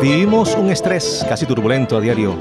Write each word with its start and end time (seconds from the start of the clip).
Vivimos 0.00 0.54
un 0.54 0.70
estrés 0.70 1.26
casi 1.28 1.44
turbulento 1.44 1.96
a 1.96 2.00
diario. 2.00 2.34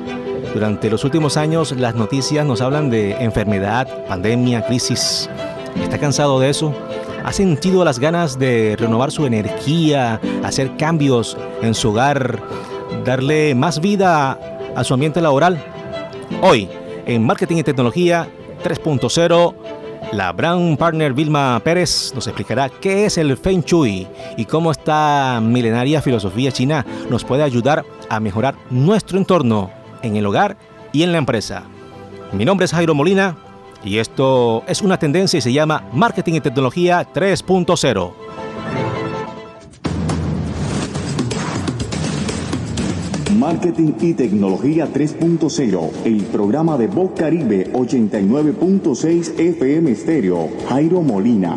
Durante 0.54 0.89
los 0.89 1.03
últimos 1.03 1.37
años 1.37 1.71
las 1.71 1.95
noticias 1.95 2.45
nos 2.45 2.61
hablan 2.61 2.89
de 2.89 3.11
enfermedad, 3.23 3.87
pandemia, 4.07 4.65
crisis. 4.65 5.29
¿Está 5.81 5.97
cansado 5.97 6.39
de 6.39 6.49
eso? 6.49 6.73
¿Ha 7.25 7.33
sentido 7.33 7.83
las 7.83 7.99
ganas 7.99 8.39
de 8.39 8.75
renovar 8.77 9.11
su 9.11 9.25
energía, 9.25 10.21
hacer 10.43 10.77
cambios 10.77 11.35
en 11.61 11.73
su 11.73 11.89
hogar, 11.89 12.41
darle 13.03 13.53
más 13.55 13.81
vida 13.81 14.56
a 14.78 14.83
su 14.83 14.94
ambiente 14.94 15.19
laboral? 15.19 15.59
Hoy, 16.41 16.70
en 17.07 17.25
Marketing 17.25 17.57
y 17.57 17.63
Tecnología 17.63 18.27
3.0, 18.63 19.55
la 20.13 20.31
brand 20.31 20.77
partner 20.77 21.13
Vilma 21.13 21.59
Pérez 21.63 22.13
nos 22.13 22.27
explicará 22.27 22.69
qué 22.69 23.05
es 23.05 23.17
el 23.17 23.35
Feng 23.38 23.63
Shui 23.63 24.07
y 24.38 24.45
cómo 24.45 24.69
esta 24.69 25.39
milenaria 25.41 26.02
filosofía 26.02 26.52
china 26.52 26.85
nos 27.09 27.23
puede 27.23 27.41
ayudar 27.41 27.83
a 28.07 28.19
mejorar 28.19 28.55
nuestro 28.69 29.17
entorno 29.17 29.71
en 30.03 30.16
el 30.16 30.27
hogar 30.27 30.57
y 30.91 31.02
en 31.02 31.11
la 31.11 31.17
empresa. 31.17 31.63
Mi 32.31 32.45
nombre 32.45 32.66
es 32.66 32.71
Jairo 32.71 32.94
Molina 32.94 33.35
y 33.83 33.97
esto 33.97 34.63
es 34.67 34.83
una 34.83 34.99
tendencia 34.99 35.39
y 35.39 35.41
se 35.41 35.53
llama 35.53 35.85
Marketing 35.91 36.35
y 36.35 36.41
Tecnología 36.41 37.07
3.0. 37.11 38.27
Marketing 43.47 43.93
y 44.01 44.13
Tecnología 44.13 44.89
3.0, 44.93 45.89
el 46.03 46.23
programa 46.23 46.77
de 46.77 46.88
Voz 46.88 47.11
Caribe 47.15 47.71
89.6 47.71 49.39
FM 49.39 49.95
Stereo, 49.95 50.49
Jairo 50.67 51.02
Molina. 51.02 51.55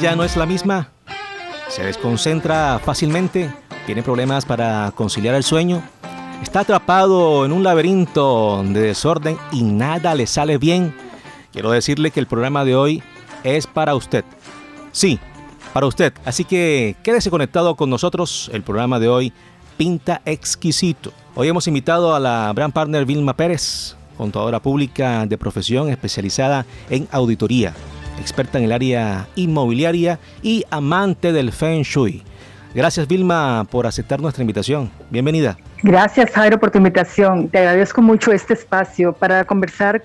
Ya 0.00 0.16
no 0.16 0.24
es 0.24 0.36
la 0.36 0.44
misma 0.44 0.94
se 1.74 1.82
desconcentra 1.82 2.78
fácilmente, 2.78 3.52
tiene 3.84 4.04
problemas 4.04 4.44
para 4.44 4.92
conciliar 4.94 5.34
el 5.34 5.42
sueño, 5.42 5.82
está 6.40 6.60
atrapado 6.60 7.44
en 7.44 7.50
un 7.50 7.64
laberinto 7.64 8.62
de 8.62 8.80
desorden 8.80 9.36
y 9.50 9.64
nada 9.64 10.14
le 10.14 10.28
sale 10.28 10.56
bien. 10.58 10.94
Quiero 11.52 11.72
decirle 11.72 12.12
que 12.12 12.20
el 12.20 12.28
programa 12.28 12.64
de 12.64 12.76
hoy 12.76 13.02
es 13.42 13.66
para 13.66 13.96
usted. 13.96 14.24
Sí, 14.92 15.18
para 15.72 15.86
usted. 15.86 16.12
Así 16.24 16.44
que 16.44 16.94
quédese 17.02 17.28
conectado 17.28 17.74
con 17.74 17.90
nosotros. 17.90 18.52
El 18.52 18.62
programa 18.62 19.00
de 19.00 19.08
hoy 19.08 19.32
pinta 19.76 20.22
exquisito. 20.26 21.12
Hoy 21.34 21.48
hemos 21.48 21.66
invitado 21.66 22.14
a 22.14 22.20
la 22.20 22.52
brand 22.52 22.72
partner 22.72 23.04
Vilma 23.04 23.34
Pérez, 23.34 23.96
contadora 24.16 24.62
pública 24.62 25.26
de 25.26 25.36
profesión 25.36 25.88
especializada 25.88 26.66
en 26.88 27.08
auditoría 27.10 27.74
experta 28.20 28.58
en 28.58 28.64
el 28.64 28.72
área 28.72 29.28
inmobiliaria 29.36 30.18
y 30.42 30.64
amante 30.70 31.32
del 31.32 31.52
Feng 31.52 31.82
Shui. 31.82 32.22
Gracias 32.74 33.06
Vilma 33.06 33.66
por 33.70 33.86
aceptar 33.86 34.20
nuestra 34.20 34.42
invitación. 34.42 34.90
Bienvenida. 35.10 35.56
Gracias 35.82 36.30
Jairo 36.32 36.58
por 36.58 36.70
tu 36.70 36.78
invitación. 36.78 37.48
Te 37.48 37.58
agradezco 37.58 38.02
mucho 38.02 38.32
este 38.32 38.54
espacio 38.54 39.12
para 39.12 39.44
conversar 39.44 40.02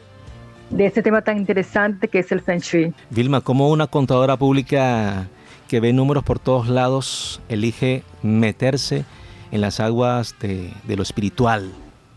de 0.69 0.85
este 0.85 1.01
tema 1.01 1.21
tan 1.21 1.37
interesante 1.37 2.07
que 2.07 2.19
es 2.19 2.31
el 2.31 2.41
Feng 2.41 2.59
Shui. 2.59 2.93
Vilma, 3.09 3.41
como 3.41 3.69
una 3.69 3.87
contadora 3.87 4.37
pública 4.37 5.27
que 5.67 5.79
ve 5.79 5.93
números 5.93 6.23
por 6.23 6.39
todos 6.39 6.67
lados, 6.67 7.41
elige 7.49 8.03
meterse 8.21 9.05
en 9.51 9.61
las 9.61 9.79
aguas 9.79 10.35
de, 10.39 10.71
de 10.83 10.95
lo 10.95 11.01
espiritual, 11.01 11.71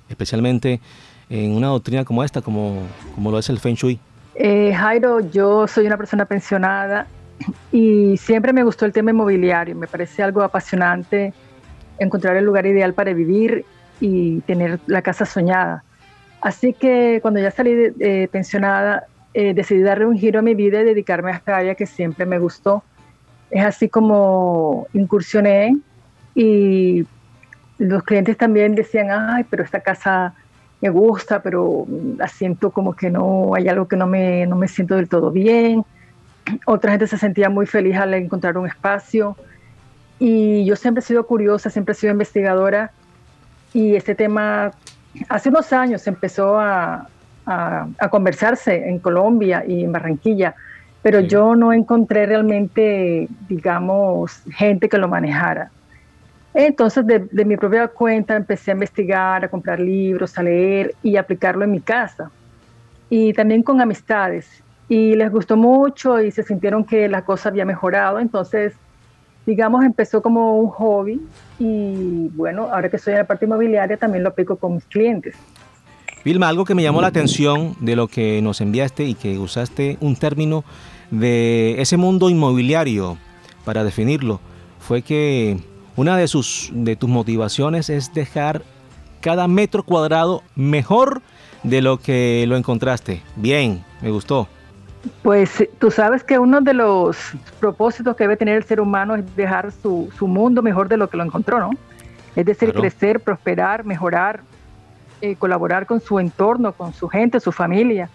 especialmente 0.09 0.81
en 1.31 1.53
una 1.53 1.69
doctrina 1.69 2.05
como 2.05 2.25
esta, 2.25 2.43
como, 2.43 2.83
como 3.15 3.31
lo 3.31 3.39
es 3.39 3.49
el 3.49 3.59
Feng 3.59 3.75
Shui? 3.75 3.99
Eh, 4.35 4.73
Jairo, 4.75 5.21
yo 5.21 5.67
soy 5.67 5.87
una 5.87 5.97
persona 5.97 6.25
pensionada 6.25 7.07
y 7.71 8.17
siempre 8.17 8.53
me 8.53 8.63
gustó 8.63 8.87
el 8.87 8.93
tema 8.93 9.11
inmobiliario. 9.11 9.75
Me 9.75 9.87
parece 9.87 10.23
algo 10.23 10.43
apasionante 10.43 11.33
encontrar 11.99 12.37
el 12.37 12.45
lugar 12.45 12.67
ideal 12.67 12.95
para 12.95 13.13
vivir 13.13 13.65
y 14.01 14.41
tener 14.43 14.81
la 14.87 15.03
casa 15.03 15.27
soñada. 15.27 15.85
Así 16.41 16.73
que 16.73 17.21
cuando 17.23 17.41
ya 17.41 17.51
salí 17.51 17.75
de, 17.75 18.29
pensionada, 18.33 19.05
eh, 19.35 19.55
decidí 19.55 19.83
darle 19.83 20.07
un 20.07 20.19
giro 20.19 20.41
a 20.41 20.43
mi 20.43 20.55
vida 20.55 20.81
y 20.81 20.85
dedicarme 20.85 21.31
a 21.31 21.37
esta 21.37 21.57
área 21.57 21.75
que 21.75 21.87
siempre 21.87 22.27
me 22.27 22.39
gustó. 22.39 22.83
Es 23.51 23.65
así 23.65 23.89
como 23.89 24.89
incursioné 24.93 25.77
y 26.35 27.07
los 27.79 28.03
clientes 28.03 28.37
también 28.37 28.75
decían, 28.75 29.09
ay, 29.11 29.45
pero 29.49 29.63
esta 29.63 29.81
casa 29.81 30.35
me 30.83 30.91
gusta, 30.91 31.41
pero 31.41 31.87
la 32.19 32.27
siento 32.27 32.73
como 32.73 32.95
que 32.95 33.09
no, 33.09 33.55
hay 33.55 33.69
algo 33.69 33.87
que 33.87 33.97
no 33.97 34.09
me, 34.09 34.47
no 34.47 34.57
me 34.57 34.67
siento 34.67 34.97
del 34.97 35.09
todo 35.09 35.31
bien. 35.31 35.85
Otra 36.67 36.91
gente 36.91 37.07
se 37.07 37.17
sentía 37.17 37.49
muy 37.49 37.67
feliz 37.67 37.97
al 37.97 38.13
encontrar 38.15 38.59
un 38.59 38.67
espacio. 38.67 39.37
Y 40.19 40.65
yo 40.65 40.75
siempre 40.75 41.01
he 41.01 41.05
sido 41.07 41.25
curiosa, 41.25 41.71
siempre 41.71 41.93
he 41.93 41.95
sido 41.95 42.13
investigadora. 42.13 42.91
Y 43.73 43.95
este 43.95 44.17
tema, 44.17 44.73
hace 45.29 45.51
unos 45.51 45.73
años 45.73 46.05
empezó 46.09 46.59
a, 46.59 47.09
a, 47.47 47.87
a 47.99 48.09
conversarse 48.09 48.89
en 48.89 48.99
Colombia 48.99 49.65
y 49.67 49.85
en 49.85 49.93
Barranquilla, 49.93 50.57
pero 51.01 51.21
yo 51.21 51.55
no 51.55 51.73
encontré 51.73 52.27
realmente, 52.27 53.29
digamos, 53.49 54.43
gente 54.51 54.89
que 54.89 54.99
lo 54.99 55.07
manejara. 55.07 55.71
Entonces, 56.55 57.05
de, 57.07 57.45
mi 57.45 57.57
propia 57.57 57.89
cuenta 57.89 58.37
empecé 58.37 58.73
a 58.73 58.75
investigar, 58.75 59.45
a 59.45 59.49
comprar 59.49 59.81
libros, 59.81 60.37
a 60.37 60.43
leer 60.43 60.95
y 61.03 61.17
aplicarlo 61.17 61.65
en 61.65 61.71
mi 61.71 61.81
casa. 61.81 62.31
Y 63.09 63.33
también 63.33 63.63
con 63.63 63.81
amistades. 63.81 64.63
Y 64.89 65.15
les 65.15 65.31
gustó 65.31 65.57
mucho 65.57 66.21
y 66.21 66.31
se 66.31 66.43
sintieron 66.43 66.85
que 66.85 67.09
la 67.09 67.25
cosa 67.25 67.49
había 67.49 67.65
mejorado. 67.65 68.19
Entonces, 68.19 68.75
digamos, 69.47 69.85
empezó 69.85 70.21
como 70.21 70.59
un 70.59 70.69
hobby. 70.69 71.21
Y 71.59 72.29
bueno, 72.35 72.69
ahora 72.71 72.91
que 72.91 72.97
estoy 72.97 73.13
en 73.15 73.21
la 73.21 73.27
parte 73.27 73.47
inmobiliaria, 73.47 73.97
también 73.97 74.23
lo 74.23 74.31
aplico 74.31 74.57
con 74.57 74.75
mis 74.75 74.85
clientes. 74.85 75.35
Vilma, 76.25 76.49
algo 76.49 76.65
que 76.65 76.75
me 76.75 76.83
llamó 76.83 77.01
la 77.01 77.09
atención 77.09 77.75
de 77.81 77.97
lo 77.97 78.07
que 78.07 78.41
nos 78.43 78.61
enviaste 78.61 79.05
y 79.05 79.15
que 79.15 79.39
usaste 79.39 79.97
un 80.01 80.15
término 80.17 80.65
de 81.11 81.81
ese 81.81 81.97
mundo 81.97 82.31
inmobiliario 82.31 83.19
para 83.65 83.83
definirlo, 83.85 84.41
fue 84.79 85.03
que 85.03 85.59
una 85.97 86.17
de, 86.17 86.29
sus, 86.29 86.71
de 86.73 86.97
tus 86.97 87.09
motivaciones 87.09 87.91
es 87.91 88.13
dejar 88.15 88.63
cada 89.21 89.47
metro 89.49 89.83
cuadrado 89.83 90.43
mejor 90.57 91.23
de 91.63 91.83
lo 91.83 91.99
que 91.99 92.45
lo 92.49 92.57
encontraste. 92.57 93.23
Bien, 93.37 93.85
me 94.01 94.11
gustó. 94.11 94.49
Pues 95.23 95.69
tú 95.79 95.91
sabes 95.91 96.23
que 96.23 96.39
uno 96.39 96.61
de 96.61 96.75
los 96.75 97.17
propósitos 97.61 98.17
que 98.17 98.25
debe 98.25 98.37
tener 98.37 98.57
el 98.57 98.65
ser 98.65 98.81
humano 98.81 99.17
es 99.17 99.37
dejar 99.37 99.73
su, 99.73 100.11
mundo 100.21 100.63
mejor 100.63 100.89
de 100.89 100.97
lo 100.97 101.09
que 101.09 101.17
lo 101.17 101.25
encontró, 101.25 101.59
¿no? 101.59 101.71
Es 102.37 102.47
decir, 102.47 102.73
crecer, 102.73 103.21
prosperar, 103.21 103.85
mejorar, 103.85 104.41
eh, 105.21 105.37
colaborar 105.37 105.87
con 105.87 106.01
su 106.01 106.19
entorno, 106.19 106.73
con 106.73 106.95
su 106.95 107.09
gente, 107.09 107.41
su 107.41 107.53
familia, 107.53 108.09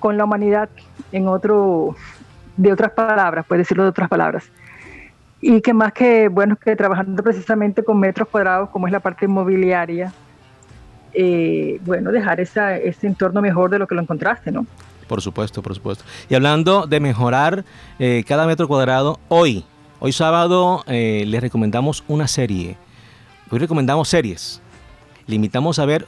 con 0.00 0.16
la 0.16 0.24
humanidad, 0.24 0.68
en 1.12 1.28
otro, 1.28 1.94
de 2.56 2.72
otras 2.72 2.90
palabras, 2.92 3.44
puedes 3.46 3.62
decirlo 3.66 3.84
de 3.84 3.90
otras 3.90 4.08
palabras 4.08 4.50
y 5.46 5.60
que 5.60 5.74
más 5.74 5.92
que, 5.92 6.28
bueno, 6.28 6.56
que 6.56 6.74
trabajando 6.74 7.22
precisamente 7.22 7.84
con 7.84 8.00
metros 8.00 8.28
cuadrados, 8.28 8.70
como 8.70 8.86
es 8.86 8.92
la 8.92 9.00
parte 9.00 9.26
inmobiliaria, 9.26 10.10
eh, 11.12 11.78
bueno, 11.84 12.10
dejar 12.12 12.40
esa, 12.40 12.78
ese 12.78 13.06
entorno 13.06 13.42
mejor 13.42 13.68
de 13.68 13.78
lo 13.78 13.86
que 13.86 13.94
lo 13.94 14.00
encontraste, 14.00 14.50
¿no? 14.50 14.66
Por 15.06 15.20
supuesto, 15.20 15.60
por 15.60 15.74
supuesto. 15.74 16.02
Y 16.30 16.34
hablando 16.34 16.86
de 16.86 16.98
mejorar 16.98 17.62
eh, 17.98 18.24
cada 18.26 18.46
metro 18.46 18.66
cuadrado, 18.66 19.20
hoy, 19.28 19.66
hoy 20.00 20.12
sábado, 20.12 20.82
eh, 20.86 21.24
les 21.26 21.42
recomendamos 21.42 22.04
una 22.08 22.26
serie. 22.26 22.78
Hoy 23.50 23.58
recomendamos 23.58 24.08
series. 24.08 24.62
Limitamos 25.26 25.78
a 25.78 25.84
ver 25.84 26.06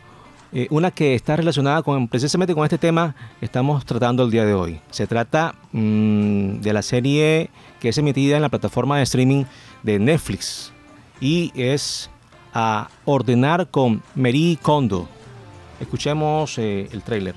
eh, 0.52 0.66
una 0.70 0.90
que 0.90 1.14
está 1.14 1.36
relacionada 1.36 1.82
con 1.82 2.08
precisamente 2.08 2.54
con 2.54 2.64
este 2.64 2.78
tema 2.78 3.14
que 3.40 3.46
estamos 3.46 3.84
tratando 3.84 4.24
el 4.24 4.30
día 4.30 4.44
de 4.44 4.54
hoy. 4.54 4.80
Se 4.90 5.06
trata 5.06 5.54
mm, 5.72 6.60
de 6.60 6.72
la 6.72 6.82
serie 6.82 7.50
que 7.80 7.88
es 7.88 7.98
emitida 7.98 8.36
en 8.36 8.42
la 8.42 8.48
plataforma 8.48 8.96
de 8.98 9.02
streaming 9.02 9.44
de 9.82 9.98
Netflix 9.98 10.72
y 11.20 11.52
es 11.54 12.10
a 12.54 12.88
ordenar 13.04 13.68
con 13.70 14.02
Mary 14.14 14.58
Kondo. 14.60 15.08
Escuchemos 15.80 16.56
eh, 16.58 16.88
el 16.92 17.02
tráiler. 17.02 17.34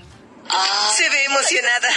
Se 0.96 1.10
ve 1.10 1.24
emocionada. 1.26 1.90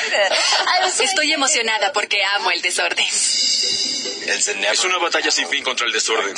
Estoy 1.03 1.33
emocionada 1.33 1.93
porque 1.93 2.19
amo 2.37 2.51
el 2.51 2.61
desorden. 2.63 3.07
Es 3.07 4.85
una 4.85 4.99
batalla 4.99 5.31
sin 5.31 5.47
fin 5.49 5.63
contra 5.63 5.87
el 5.87 5.93
desorden. 5.93 6.35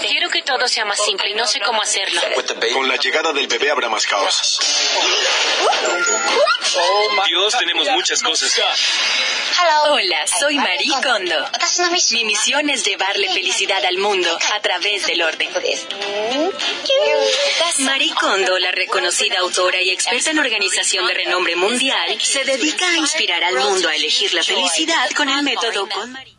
Quiero 0.00 0.30
que 0.30 0.42
todo 0.42 0.66
sea 0.68 0.84
más 0.84 1.02
simple 1.04 1.30
y 1.30 1.34
no 1.34 1.46
sé 1.46 1.60
cómo 1.60 1.82
hacerlo. 1.82 2.20
Con 2.72 2.88
la 2.88 2.96
llegada 2.96 3.32
del 3.32 3.46
bebé 3.46 3.70
habrá 3.70 3.88
más 3.88 4.06
caos. 4.06 4.58
Dios, 7.26 7.58
tenemos 7.58 7.88
muchas 7.90 8.22
cosas. 8.22 8.60
Hola, 9.88 10.26
soy 10.26 10.58
Marie 10.58 10.92
Kondo. 11.02 11.50
Mi 12.10 12.24
misión 12.24 12.68
es 12.70 12.84
llevarle 12.84 13.32
felicidad 13.32 13.84
al 13.84 13.98
mundo 13.98 14.38
a 14.54 14.60
través 14.60 15.06
del 15.06 15.22
orden. 15.22 15.50
Marie 17.78 18.14
Kondo, 18.14 18.58
la 18.58 18.72
reconocida 18.72 19.38
autora 19.40 19.80
y 19.80 19.90
experta 19.90 20.30
en 20.30 20.38
organización 20.38 21.06
de 21.06 21.14
renombre 21.14 21.56
mundial, 21.56 22.20
se 22.20 22.44
dedica 22.44 22.88
a 22.90 22.96
inspirar 22.96 23.42
al 23.44 23.54
mundo 23.54 23.88
a 23.88 23.94
elegir 23.94 24.34
la 24.34 24.42
felicidad 24.42 25.10
con 25.12 25.28
el 25.28 25.42
método 25.42 25.88
KonMari 25.88 26.35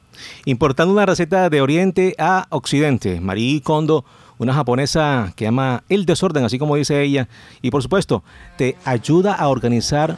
importando 0.51 0.93
una 0.93 1.05
receta 1.05 1.49
de 1.49 1.61
Oriente 1.61 2.15
a 2.17 2.47
Occidente. 2.51 3.19
Marie 3.19 3.61
Kondo, 3.61 4.05
una 4.37 4.53
japonesa 4.53 5.33
que 5.35 5.45
ama 5.45 5.83
el 5.89 6.05
desorden, 6.05 6.45
así 6.45 6.57
como 6.57 6.77
dice 6.77 7.01
ella, 7.01 7.27
y 7.61 7.69
por 7.69 7.83
supuesto, 7.83 8.23
te 8.57 8.77
ayuda 8.85 9.33
a 9.33 9.49
organizar 9.49 10.17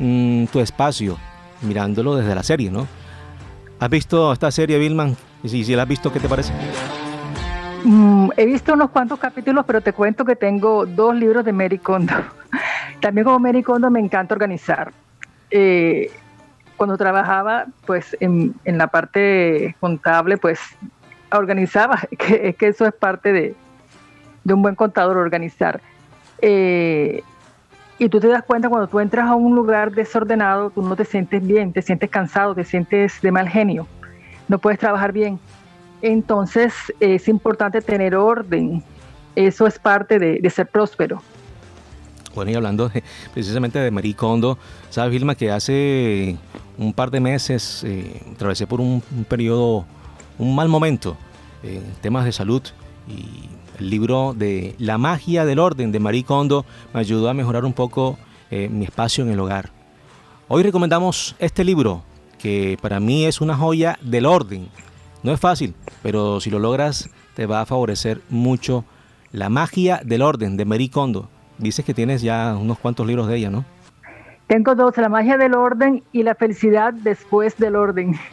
mm, 0.00 0.46
tu 0.46 0.58
espacio, 0.58 1.18
mirándolo 1.62 2.16
desde 2.16 2.34
la 2.34 2.42
serie, 2.42 2.68
¿no? 2.70 2.88
¿Has 3.78 3.88
visto 3.88 4.32
esta 4.32 4.50
serie, 4.50 4.76
Vilman? 4.78 5.16
Y 5.44 5.48
si, 5.48 5.62
si 5.62 5.76
la 5.76 5.82
has 5.82 5.88
visto, 5.88 6.12
¿qué 6.12 6.18
te 6.18 6.28
parece? 6.28 6.52
Mm, 7.84 8.30
he 8.36 8.46
visto 8.46 8.74
unos 8.74 8.90
cuantos 8.90 9.20
capítulos, 9.20 9.64
pero 9.66 9.80
te 9.80 9.92
cuento 9.92 10.24
que 10.24 10.34
tengo 10.34 10.84
dos 10.84 11.14
libros 11.14 11.44
de 11.44 11.52
Mary 11.52 11.78
Kondo. 11.78 12.14
También 13.00 13.24
como 13.24 13.38
Mary 13.38 13.62
Kondo 13.62 13.88
me 13.88 14.00
encanta 14.00 14.34
organizar. 14.34 14.92
Eh, 15.48 16.10
cuando 16.80 16.96
trabajaba 16.96 17.66
pues 17.84 18.16
en, 18.20 18.54
la 18.64 18.86
parte 18.86 19.76
contable 19.80 20.38
pues 20.38 20.58
organizaba, 21.30 21.98
que, 22.18 22.54
que 22.54 22.68
eso 22.68 22.86
es 22.86 22.94
parte 22.94 23.34
de, 23.34 23.54
un 24.50 24.62
buen 24.62 24.74
contador 24.74 25.18
organizar. 25.18 25.82
Eh, 26.40 27.22
y 27.98 28.08
tú 28.08 28.18
te 28.18 28.28
das 28.28 28.42
cuenta 28.44 28.70
cuando 28.70 28.88
tú 28.88 28.98
entras 28.98 29.28
a 29.28 29.34
un 29.34 29.54
lugar 29.54 29.92
desordenado, 29.92 30.70
tú 30.70 30.80
no 30.80 30.96
te 30.96 31.04
sientes 31.04 31.46
bien, 31.46 31.70
te 31.70 31.82
sientes 31.82 32.08
cansado, 32.08 32.54
te 32.54 32.64
sientes 32.64 33.20
de 33.20 33.30
mal 33.30 33.46
genio, 33.46 33.86
no 34.48 34.58
puedes 34.58 34.78
trabajar 34.78 35.12
bien. 35.12 35.38
Entonces 36.00 36.72
es 36.98 37.28
importante 37.28 37.82
tener 37.82 38.16
orden, 38.16 38.82
eso 39.36 39.66
es 39.66 39.78
parte 39.78 40.18
de 40.18 40.48
ser 40.48 40.66
próspero. 40.66 41.20
Bueno, 42.34 42.52
y 42.52 42.54
hablando 42.54 42.90
precisamente 43.34 43.78
de 43.78 43.90
Marie 43.90 44.14
Kondo, 44.14 44.56
sabes, 44.88 45.12
Vilma, 45.12 45.34
que 45.34 45.50
hace 45.50 46.36
un 46.80 46.94
par 46.94 47.10
de 47.10 47.20
meses 47.20 47.84
eh, 47.84 48.22
atravesé 48.32 48.66
por 48.66 48.80
un, 48.80 49.02
periodo, 49.28 49.84
un 50.38 50.54
mal 50.54 50.68
momento 50.68 51.16
en 51.62 51.82
temas 52.00 52.24
de 52.24 52.32
salud 52.32 52.62
y 53.06 53.48
el 53.78 53.90
libro 53.90 54.34
de 54.36 54.74
La 54.78 54.96
magia 54.96 55.44
del 55.44 55.58
orden 55.58 55.92
de 55.92 56.00
Marie 56.00 56.24
Kondo 56.24 56.64
me 56.94 57.00
ayudó 57.00 57.28
a 57.28 57.34
mejorar 57.34 57.66
un 57.66 57.74
poco 57.74 58.18
eh, 58.50 58.68
mi 58.70 58.84
espacio 58.84 59.22
en 59.24 59.30
el 59.30 59.40
hogar. 59.40 59.70
Hoy 60.48 60.62
recomendamos 60.62 61.36
este 61.38 61.64
libro 61.64 62.02
que 62.38 62.78
para 62.80 62.98
mí 62.98 63.26
es 63.26 63.42
una 63.42 63.56
joya 63.56 63.98
del 64.00 64.24
orden. 64.24 64.68
No 65.22 65.32
es 65.32 65.38
fácil, 65.38 65.74
pero 66.02 66.40
si 66.40 66.48
lo 66.48 66.58
logras 66.58 67.10
te 67.36 67.44
va 67.44 67.60
a 67.60 67.66
favorecer 67.66 68.22
mucho 68.30 68.84
La 69.32 69.50
magia 69.50 70.00
del 70.02 70.22
orden 70.22 70.56
de 70.56 70.64
Marie 70.64 70.90
Kondo 70.90 71.28
dices 71.58 71.84
que 71.84 71.92
tienes 71.92 72.22
ya 72.22 72.56
unos 72.58 72.78
cuantos 72.78 73.06
libros 73.06 73.28
de 73.28 73.36
ella, 73.36 73.50
¿no? 73.50 73.66
Tengo 74.50 74.74
dos, 74.74 74.96
La 74.96 75.08
magia 75.08 75.38
del 75.38 75.54
orden 75.54 76.02
y 76.10 76.24
La 76.24 76.34
felicidad 76.34 76.92
después 76.92 77.56
del 77.56 77.76
orden. 77.76 78.18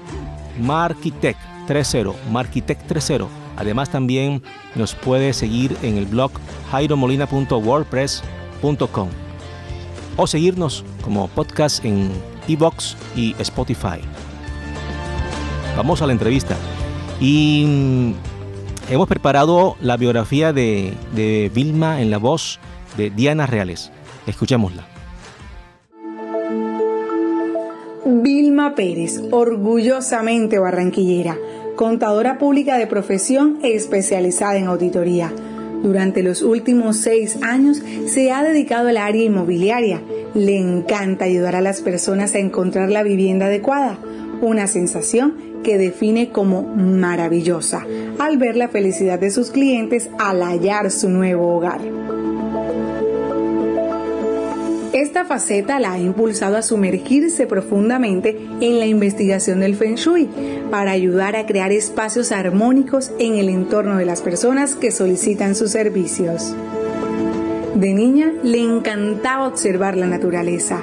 Markitech 0.59 1.37
30, 1.67 2.13
Markitech 2.31 2.79
30. 2.87 3.27
Además 3.55 3.89
también 3.89 4.41
nos 4.75 4.95
puede 4.95 5.31
seguir 5.33 5.77
en 5.81 5.97
el 5.97 6.05
blog 6.05 6.31
jairomolina.wordpress.com 6.71 9.09
o 10.15 10.27
seguirnos 10.27 10.85
como 11.01 11.27
podcast 11.27 11.83
en 11.85 12.11
Evox 12.47 12.95
y 13.15 13.35
Spotify. 13.39 13.99
Vamos 15.75 16.01
a 16.01 16.07
la 16.07 16.13
entrevista. 16.13 16.55
Y 17.19 17.65
mm, 17.67 18.13
hemos 18.91 19.07
preparado 19.07 19.75
la 19.81 19.97
biografía 19.97 20.53
de, 20.53 20.93
de 21.13 21.51
Vilma 21.53 22.01
en 22.01 22.09
la 22.11 22.17
voz 22.17 22.59
de 22.97 23.09
Diana 23.09 23.47
Reales. 23.47 23.91
Escuchémosla. 24.27 24.92
Vilma 28.63 28.75
Pérez, 28.75 29.21
orgullosamente 29.31 30.57
barranquillera, 30.57 31.37
contadora 31.75 32.37
pública 32.37 32.77
de 32.77 32.87
profesión 32.87 33.59
especializada 33.61 34.55
en 34.55 34.67
auditoría. 34.67 35.33
Durante 35.83 36.23
los 36.23 36.41
últimos 36.41 36.95
seis 36.95 37.37
años 37.41 37.81
se 38.05 38.31
ha 38.31 38.41
dedicado 38.41 38.87
al 38.87 38.95
área 38.95 39.25
inmobiliaria. 39.25 40.01
Le 40.33 40.57
encanta 40.57 41.25
ayudar 41.25 41.57
a 41.57 41.61
las 41.61 41.81
personas 41.81 42.35
a 42.35 42.39
encontrar 42.39 42.89
la 42.89 43.03
vivienda 43.03 43.47
adecuada, 43.47 43.97
una 44.41 44.67
sensación 44.67 45.33
que 45.61 45.77
define 45.77 46.29
como 46.29 46.61
maravillosa 46.63 47.85
al 48.17 48.37
ver 48.37 48.55
la 48.55 48.69
felicidad 48.69 49.19
de 49.19 49.31
sus 49.31 49.51
clientes 49.51 50.09
al 50.19 50.41
hallar 50.41 50.89
su 50.89 51.09
nuevo 51.09 51.53
hogar. 51.53 51.81
Esta 55.03 55.25
faceta 55.25 55.81
la 55.81 55.91
ha 55.91 55.99
impulsado 55.99 56.55
a 56.55 56.61
sumergirse 56.61 57.45
profundamente 57.45 58.37
en 58.61 58.79
la 58.79 58.85
investigación 58.85 59.59
del 59.59 59.75
Feng 59.75 59.95
Shui 59.95 60.29
para 60.71 60.91
ayudar 60.91 61.35
a 61.35 61.45
crear 61.45 61.73
espacios 61.73 62.31
armónicos 62.31 63.11
en 63.19 63.35
el 63.35 63.49
entorno 63.49 63.97
de 63.97 64.05
las 64.05 64.21
personas 64.21 64.75
que 64.75 64.91
solicitan 64.91 65.55
sus 65.55 65.71
servicios. 65.71 66.55
De 67.75 67.93
niña 67.93 68.31
le 68.43 68.59
encantaba 68.59 69.45
observar 69.45 69.97
la 69.97 70.07
naturaleza, 70.07 70.81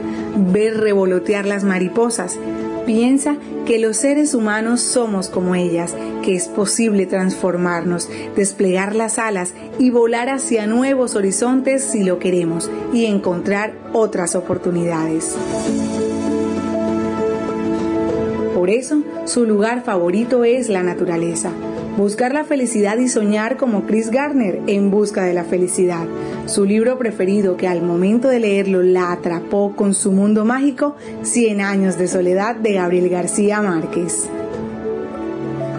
ver 0.52 0.76
revolotear 0.76 1.46
las 1.46 1.64
mariposas. 1.64 2.38
Piensa 2.86 3.36
que 3.66 3.78
los 3.78 3.96
seres 3.96 4.34
humanos 4.34 4.80
somos 4.80 5.28
como 5.28 5.54
ellas, 5.54 5.94
que 6.22 6.34
es 6.34 6.48
posible 6.48 7.06
transformarnos, 7.06 8.08
desplegar 8.34 8.94
las 8.94 9.18
alas 9.18 9.54
y 9.78 9.90
volar 9.90 10.28
hacia 10.28 10.66
nuevos 10.66 11.14
horizontes 11.14 11.84
si 11.84 12.02
lo 12.02 12.18
queremos 12.18 12.70
y 12.92 13.06
encontrar 13.06 13.74
otras 13.92 14.34
oportunidades. 14.34 15.36
Por 18.54 18.70
eso, 18.70 19.02
su 19.24 19.46
lugar 19.46 19.82
favorito 19.84 20.44
es 20.44 20.68
la 20.68 20.82
naturaleza. 20.82 21.52
Buscar 21.96 22.32
la 22.32 22.44
felicidad 22.44 22.98
y 22.98 23.08
soñar 23.08 23.56
como 23.56 23.86
Chris 23.86 24.10
Gardner 24.10 24.60
en 24.66 24.90
busca 24.90 25.24
de 25.24 25.34
la 25.34 25.44
felicidad. 25.44 26.06
Su 26.46 26.64
libro 26.64 26.98
preferido 26.98 27.56
que 27.56 27.68
al 27.68 27.82
momento 27.82 28.28
de 28.28 28.40
leerlo 28.40 28.82
la 28.82 29.12
atrapó 29.12 29.74
con 29.76 29.94
su 29.94 30.12
mundo 30.12 30.44
mágico, 30.44 30.96
Cien 31.22 31.60
años 31.60 31.98
de 31.98 32.08
soledad 32.08 32.56
de 32.56 32.74
Gabriel 32.74 33.08
García 33.08 33.60
Márquez. 33.60 34.28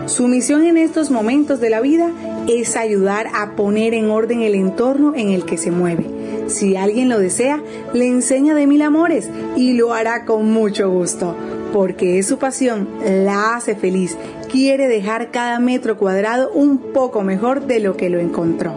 Su 0.06 0.28
misión 0.28 0.64
en 0.64 0.78
estos 0.78 1.10
momentos 1.10 1.62
de 1.62 1.70
la 1.70 1.80
vida 1.80 2.12
es 2.48 2.76
ayudar 2.76 3.28
a 3.34 3.56
poner 3.56 3.94
en 3.94 4.10
orden 4.10 4.42
el 4.42 4.56
entorno 4.56 5.14
en 5.16 5.30
el 5.30 5.46
que 5.46 5.58
se 5.58 5.72
mueve. 5.72 6.21
Si 6.52 6.76
alguien 6.76 7.10
lo 7.10 7.18
desea, 7.18 7.62
le 7.94 8.06
enseña 8.06 8.54
de 8.54 8.68
mil 8.68 8.82
amores 8.82 9.30
y 9.56 9.74
lo 9.74 9.94
hará 9.94 10.26
con 10.26 10.52
mucho 10.52 10.90
gusto, 10.90 11.36
porque 11.72 12.20
es 12.20 12.28
su 12.28 12.38
pasión, 12.38 12.88
la 13.04 13.56
hace 13.56 13.76
feliz, 13.76 14.18
quiere 14.52 14.88
dejar 14.88 15.32
cada 15.32 15.60
metro 15.60 15.98
cuadrado 15.98 16.52
un 16.52 16.78
poco 16.78 17.22
mejor 17.22 17.66
de 17.68 17.80
lo 17.80 17.96
que 17.96 18.10
lo 18.10 18.20
encontró. 18.20 18.74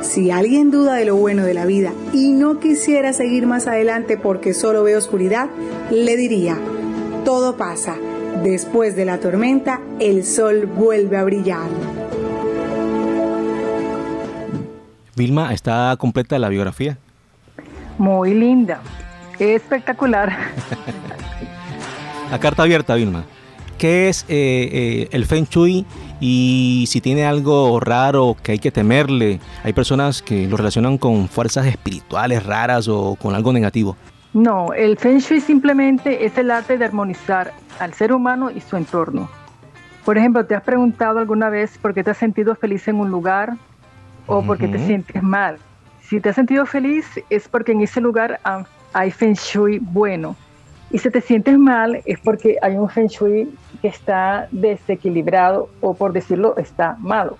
Si 0.00 0.30
alguien 0.30 0.70
duda 0.70 0.94
de 0.94 1.04
lo 1.04 1.16
bueno 1.16 1.44
de 1.44 1.54
la 1.54 1.64
vida 1.64 1.92
y 2.12 2.32
no 2.32 2.58
quisiera 2.58 3.12
seguir 3.12 3.46
más 3.46 3.66
adelante 3.66 4.18
porque 4.18 4.52
solo 4.52 4.82
ve 4.82 4.96
oscuridad, 4.96 5.48
le 5.90 6.16
diría, 6.16 6.58
todo 7.24 7.56
pasa 7.56 7.96
Después 8.42 8.96
de 8.96 9.04
la 9.04 9.20
tormenta, 9.20 9.80
el 10.00 10.24
sol 10.24 10.66
vuelve 10.66 11.16
a 11.16 11.22
brillar. 11.22 11.68
Vilma, 15.22 15.52
¿está 15.52 15.94
completa 15.98 16.36
la 16.40 16.48
biografía? 16.48 16.98
Muy 17.96 18.34
linda, 18.34 18.80
espectacular. 19.38 20.36
la 22.30 22.40
carta 22.40 22.64
abierta, 22.64 22.96
Vilma. 22.96 23.24
¿qué 23.78 24.08
es 24.08 24.24
eh, 24.28 24.68
eh, 24.72 25.08
el 25.10 25.26
Feng 25.26 25.44
Shui 25.44 25.84
y 26.20 26.84
si 26.88 27.00
tiene 27.00 27.24
algo 27.24 27.78
raro 27.78 28.36
que 28.42 28.52
hay 28.52 28.58
que 28.58 28.70
temerle? 28.70 29.38
Hay 29.62 29.72
personas 29.72 30.22
que 30.22 30.48
lo 30.48 30.56
relacionan 30.56 30.98
con 30.98 31.28
fuerzas 31.28 31.66
espirituales 31.66 32.44
raras 32.44 32.88
o 32.88 33.16
con 33.16 33.34
algo 33.34 33.52
negativo. 33.52 33.96
No, 34.34 34.72
el 34.72 34.96
Feng 34.98 35.18
Shui 35.18 35.40
simplemente 35.40 36.24
es 36.24 36.36
el 36.36 36.50
arte 36.50 36.78
de 36.78 36.84
armonizar 36.84 37.52
al 37.78 37.94
ser 37.94 38.12
humano 38.12 38.50
y 38.50 38.60
su 38.60 38.76
entorno. 38.76 39.28
Por 40.04 40.18
ejemplo, 40.18 40.44
¿te 40.44 40.56
has 40.56 40.62
preguntado 40.62 41.20
alguna 41.20 41.48
vez 41.48 41.78
por 41.78 41.94
qué 41.94 42.02
te 42.02 42.10
has 42.10 42.18
sentido 42.18 42.56
feliz 42.56 42.86
en 42.88 42.96
un 42.96 43.10
lugar 43.10 43.56
o 44.26 44.42
por 44.42 44.58
qué 44.58 44.68
te 44.68 44.78
sientes 44.78 45.22
mal? 45.22 45.58
Si 46.02 46.20
te 46.20 46.28
has 46.28 46.36
sentido 46.36 46.66
feliz 46.66 47.06
es 47.30 47.48
porque 47.48 47.72
en 47.72 47.80
ese 47.80 48.00
lugar 48.00 48.40
hay 48.92 49.10
Feng 49.10 49.34
Shui 49.34 49.78
bueno. 49.78 50.36
Y 50.90 50.98
si 50.98 51.10
te 51.10 51.20
sientes 51.20 51.58
mal 51.58 52.02
es 52.04 52.20
porque 52.20 52.58
hay 52.60 52.76
un 52.76 52.88
Feng 52.88 53.08
Shui 53.08 53.54
que 53.80 53.88
está 53.88 54.48
desequilibrado 54.50 55.68
o 55.80 55.94
por 55.94 56.12
decirlo 56.12 56.56
está 56.56 56.96
malo. 56.98 57.38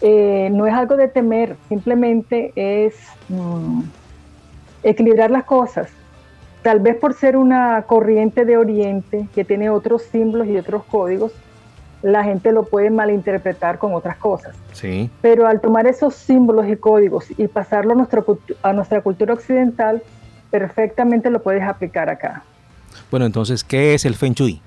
Eh, 0.00 0.48
no 0.52 0.66
es 0.66 0.74
algo 0.74 0.96
de 0.96 1.08
temer, 1.08 1.56
simplemente 1.68 2.52
es... 2.56 2.96
Mm, 3.28 3.82
equilibrar 4.82 5.30
las 5.30 5.44
cosas. 5.44 5.88
Tal 6.62 6.80
vez 6.80 6.96
por 6.96 7.14
ser 7.14 7.36
una 7.36 7.82
corriente 7.82 8.44
de 8.44 8.56
Oriente 8.56 9.26
que 9.34 9.44
tiene 9.44 9.70
otros 9.70 10.02
símbolos 10.02 10.46
y 10.48 10.56
otros 10.56 10.84
códigos, 10.84 11.32
la 12.02 12.24
gente 12.24 12.52
lo 12.52 12.64
puede 12.64 12.90
malinterpretar 12.90 13.78
con 13.78 13.94
otras 13.94 14.16
cosas. 14.16 14.56
Sí. 14.72 15.08
Pero 15.20 15.46
al 15.46 15.60
tomar 15.60 15.86
esos 15.86 16.14
símbolos 16.14 16.68
y 16.68 16.76
códigos 16.76 17.26
y 17.36 17.46
pasarlo 17.48 17.92
a, 17.92 17.96
nuestra, 17.96 18.24
a 18.62 18.72
nuestra 18.72 19.00
cultura 19.00 19.34
occidental, 19.34 20.02
perfectamente 20.50 21.30
lo 21.30 21.42
puedes 21.42 21.62
aplicar 21.62 22.10
acá. 22.10 22.42
Bueno, 23.10 23.26
entonces, 23.26 23.64
¿qué 23.64 23.94
es 23.94 24.04
el 24.04 24.14
Feng 24.14 24.34
Shui? 24.34 24.60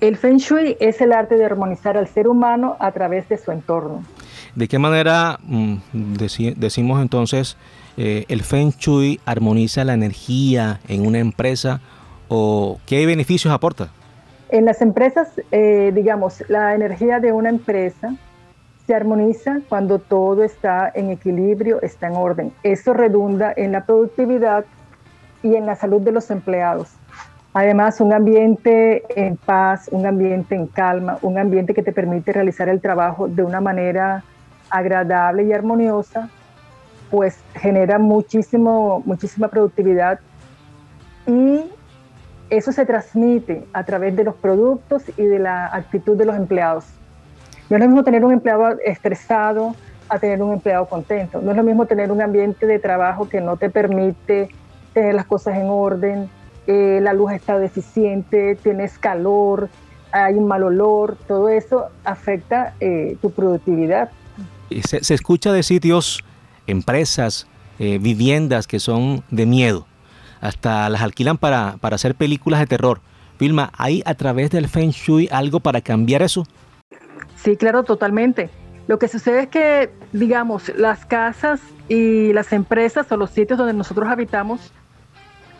El 0.00 0.16
Feng 0.16 0.38
Shui 0.38 0.76
es 0.80 1.00
el 1.00 1.12
arte 1.12 1.36
de 1.36 1.44
armonizar 1.44 1.96
al 1.96 2.08
ser 2.08 2.26
humano 2.26 2.76
a 2.80 2.90
través 2.92 3.28
de 3.28 3.36
su 3.36 3.52
entorno. 3.52 4.02
¿De 4.54 4.66
qué 4.66 4.78
manera 4.78 5.38
mm, 5.42 5.76
decimos 6.56 7.02
entonces 7.02 7.56
eh, 7.96 8.24
el 8.28 8.42
Feng 8.42 8.72
Shui 8.78 9.20
armoniza 9.26 9.84
la 9.84 9.94
energía 9.94 10.80
en 10.88 11.06
una 11.06 11.18
empresa 11.18 11.80
o 12.28 12.80
qué 12.86 13.04
beneficios 13.06 13.52
aporta? 13.52 13.90
En 14.50 14.64
las 14.64 14.82
empresas, 14.82 15.40
eh, 15.52 15.92
digamos, 15.94 16.42
la 16.48 16.74
energía 16.74 17.20
de 17.20 17.32
una 17.32 17.50
empresa 17.50 18.14
se 18.84 18.94
armoniza 18.94 19.60
cuando 19.68 20.00
todo 20.00 20.42
está 20.42 20.90
en 20.92 21.10
equilibrio, 21.10 21.80
está 21.82 22.08
en 22.08 22.16
orden. 22.16 22.52
Eso 22.64 22.92
redunda 22.92 23.52
en 23.56 23.70
la 23.70 23.86
productividad 23.86 24.64
y 25.44 25.54
en 25.54 25.66
la 25.66 25.76
salud 25.76 26.00
de 26.00 26.10
los 26.10 26.32
empleados. 26.32 26.88
Además, 27.52 28.00
un 28.00 28.12
ambiente 28.12 29.04
en 29.14 29.36
paz, 29.36 29.88
un 29.92 30.06
ambiente 30.06 30.56
en 30.56 30.66
calma, 30.66 31.18
un 31.22 31.38
ambiente 31.38 31.72
que 31.72 31.82
te 31.82 31.92
permite 31.92 32.32
realizar 32.32 32.68
el 32.68 32.80
trabajo 32.80 33.28
de 33.28 33.44
una 33.44 33.60
manera 33.60 34.24
agradable 34.68 35.44
y 35.44 35.52
armoniosa, 35.52 36.28
pues 37.10 37.38
genera 37.54 37.98
muchísimo, 37.98 39.02
muchísima 39.04 39.46
productividad 39.48 40.18
y 41.26 41.64
eso 42.50 42.72
se 42.72 42.84
transmite 42.84 43.64
a 43.72 43.84
través 43.84 44.16
de 44.16 44.24
los 44.24 44.34
productos 44.34 45.04
y 45.16 45.22
de 45.22 45.38
la 45.38 45.66
actitud 45.66 46.16
de 46.16 46.24
los 46.24 46.36
empleados. 46.36 46.84
No 47.68 47.76
es 47.76 47.82
lo 47.82 47.88
mismo 47.88 48.04
tener 48.04 48.24
un 48.24 48.32
empleado 48.32 48.76
estresado 48.84 49.74
a 50.08 50.18
tener 50.18 50.42
un 50.42 50.52
empleado 50.52 50.86
contento. 50.86 51.40
No 51.40 51.52
es 51.52 51.56
lo 51.56 51.62
mismo 51.62 51.86
tener 51.86 52.10
un 52.10 52.20
ambiente 52.20 52.66
de 52.66 52.78
trabajo 52.80 53.28
que 53.28 53.40
no 53.40 53.56
te 53.56 53.70
permite 53.70 54.48
tener 54.92 55.14
las 55.14 55.26
cosas 55.26 55.56
en 55.56 55.68
orden, 55.68 56.28
eh, 56.66 56.98
la 57.00 57.12
luz 57.12 57.32
está 57.32 57.58
deficiente, 57.58 58.56
tienes 58.56 58.98
calor, 58.98 59.68
hay 60.12 60.34
un 60.34 60.46
mal 60.46 60.64
olor, 60.64 61.16
todo 61.28 61.48
eso 61.48 61.86
afecta 62.04 62.74
eh, 62.80 63.16
tu 63.22 63.30
productividad. 63.30 64.10
Se, 64.82 65.02
se, 65.02 65.14
escucha 65.14 65.52
de 65.52 65.62
sitios 65.62 66.24
empresas, 66.66 67.46
eh, 67.78 67.98
viviendas 68.00 68.66
que 68.66 68.78
son 68.78 69.24
de 69.30 69.46
miedo. 69.46 69.86
Hasta 70.40 70.88
las 70.88 71.02
alquilan 71.02 71.38
para, 71.38 71.76
para 71.80 71.96
hacer 71.96 72.14
películas 72.14 72.60
de 72.60 72.66
terror. 72.66 73.00
Vilma, 73.38 73.70
¿hay 73.76 74.02
a 74.04 74.14
través 74.14 74.50
del 74.50 74.68
Feng 74.68 74.90
Shui 74.90 75.28
algo 75.30 75.60
para 75.60 75.80
cambiar 75.80 76.22
eso? 76.22 76.46
Sí, 77.36 77.56
claro, 77.56 77.84
totalmente. 77.84 78.50
Lo 78.86 78.98
que 78.98 79.08
sucede 79.08 79.42
es 79.42 79.48
que, 79.48 79.90
digamos, 80.12 80.70
las 80.76 81.06
casas 81.06 81.60
y 81.88 82.32
las 82.32 82.52
empresas 82.52 83.10
o 83.12 83.16
los 83.16 83.30
sitios 83.30 83.58
donde 83.58 83.72
nosotros 83.72 84.08
habitamos, 84.08 84.72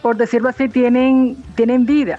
por 0.02 0.16
decirlo 0.16 0.48
así, 0.48 0.68
tienen, 0.68 1.36
tienen 1.54 1.86
vida. 1.86 2.18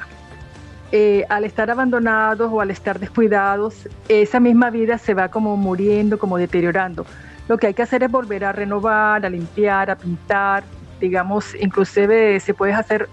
Eh, 0.91 1.25
al 1.29 1.45
estar 1.45 1.69
abandonados 1.69 2.49
o 2.51 2.59
al 2.59 2.71
estar 2.71 2.99
descuidados, 2.99 3.87
esa 4.09 4.39
misma 4.39 4.69
vida 4.69 4.97
se 4.97 5.13
va 5.13 5.29
como 5.29 5.55
muriendo, 5.57 6.17
como 6.17 6.37
deteriorando. 6.37 7.05
Lo 7.47 7.57
que 7.57 7.67
hay 7.67 7.73
que 7.73 7.83
hacer 7.83 8.03
es 8.03 8.11
volver 8.11 8.43
a 8.45 8.51
renovar, 8.51 9.25
a 9.25 9.29
limpiar, 9.29 9.89
a 9.89 9.97
pintar, 9.97 10.63
digamos, 11.01 11.55
inclusive 11.59 12.39
se 12.39 12.53
puede 12.53 12.73
hacer 12.73 13.09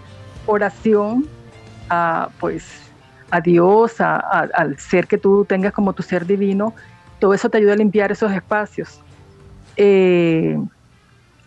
oración 0.47 1.27
a, 1.89 2.29
pues, 2.39 2.65
a 3.31 3.41
Dios, 3.41 4.01
al 4.01 4.79
ser 4.79 5.07
que 5.07 5.19
tú 5.19 5.45
tengas 5.45 5.73
como 5.73 5.93
tu 5.93 6.03
ser 6.03 6.27
divino, 6.27 6.75
todo 7.19 7.35
eso 7.35 7.49
te 7.49 7.59
ayuda 7.59 7.73
a 7.73 7.77
limpiar 7.77 8.13
esos 8.13 8.31
espacios. 8.33 9.01
Eh, 9.77 10.59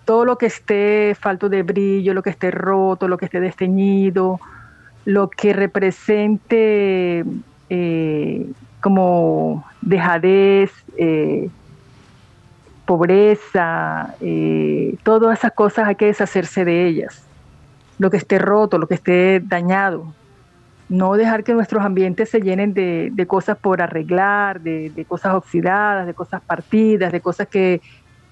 todo 0.05 0.25
lo 0.25 0.38
que 0.38 0.48
esté 0.48 1.15
falto 1.19 1.48
de 1.48 1.63
brillo, 1.63 2.13
lo 2.13 2.24
que 2.24 2.31
esté 2.31 2.51
roto, 2.51 3.07
lo 3.07 3.17
que 3.17 3.25
esté 3.25 3.39
desteñido, 3.39 4.39
lo 5.05 5.29
que 5.29 5.53
represente 5.53 7.24
eh, 7.69 8.51
como 8.81 9.63
dejadez, 9.81 10.71
eh, 10.98 11.50
pobreza, 12.86 14.16
eh, 14.22 14.96
todas 15.04 15.40
esas 15.40 15.54
cosas 15.54 15.88
hay 15.88 15.96
que 15.96 16.08
deshacerse 16.08 16.66
de 16.66 16.88
ellas. 16.88 17.24
Lo 18.00 18.10
que 18.10 18.18
esté 18.18 18.40
roto, 18.40 18.78
lo 18.78 18.88
que 18.88 18.96
esté 18.96 19.40
dañado. 19.40 20.14
No 20.90 21.14
dejar 21.14 21.44
que 21.44 21.54
nuestros 21.54 21.86
ambientes 21.86 22.30
se 22.30 22.42
llenen 22.42 22.74
de, 22.74 23.26
cosas 23.28 23.58
por 23.58 23.82
arreglar, 23.82 24.60
de, 24.62 25.06
cosas 25.08 25.36
oxidadas, 25.36 26.06
de 26.06 26.14
cosas 26.14 26.42
partidas, 26.42 27.12
de 27.12 27.22
cosas 27.22 27.48
que, 27.48 27.82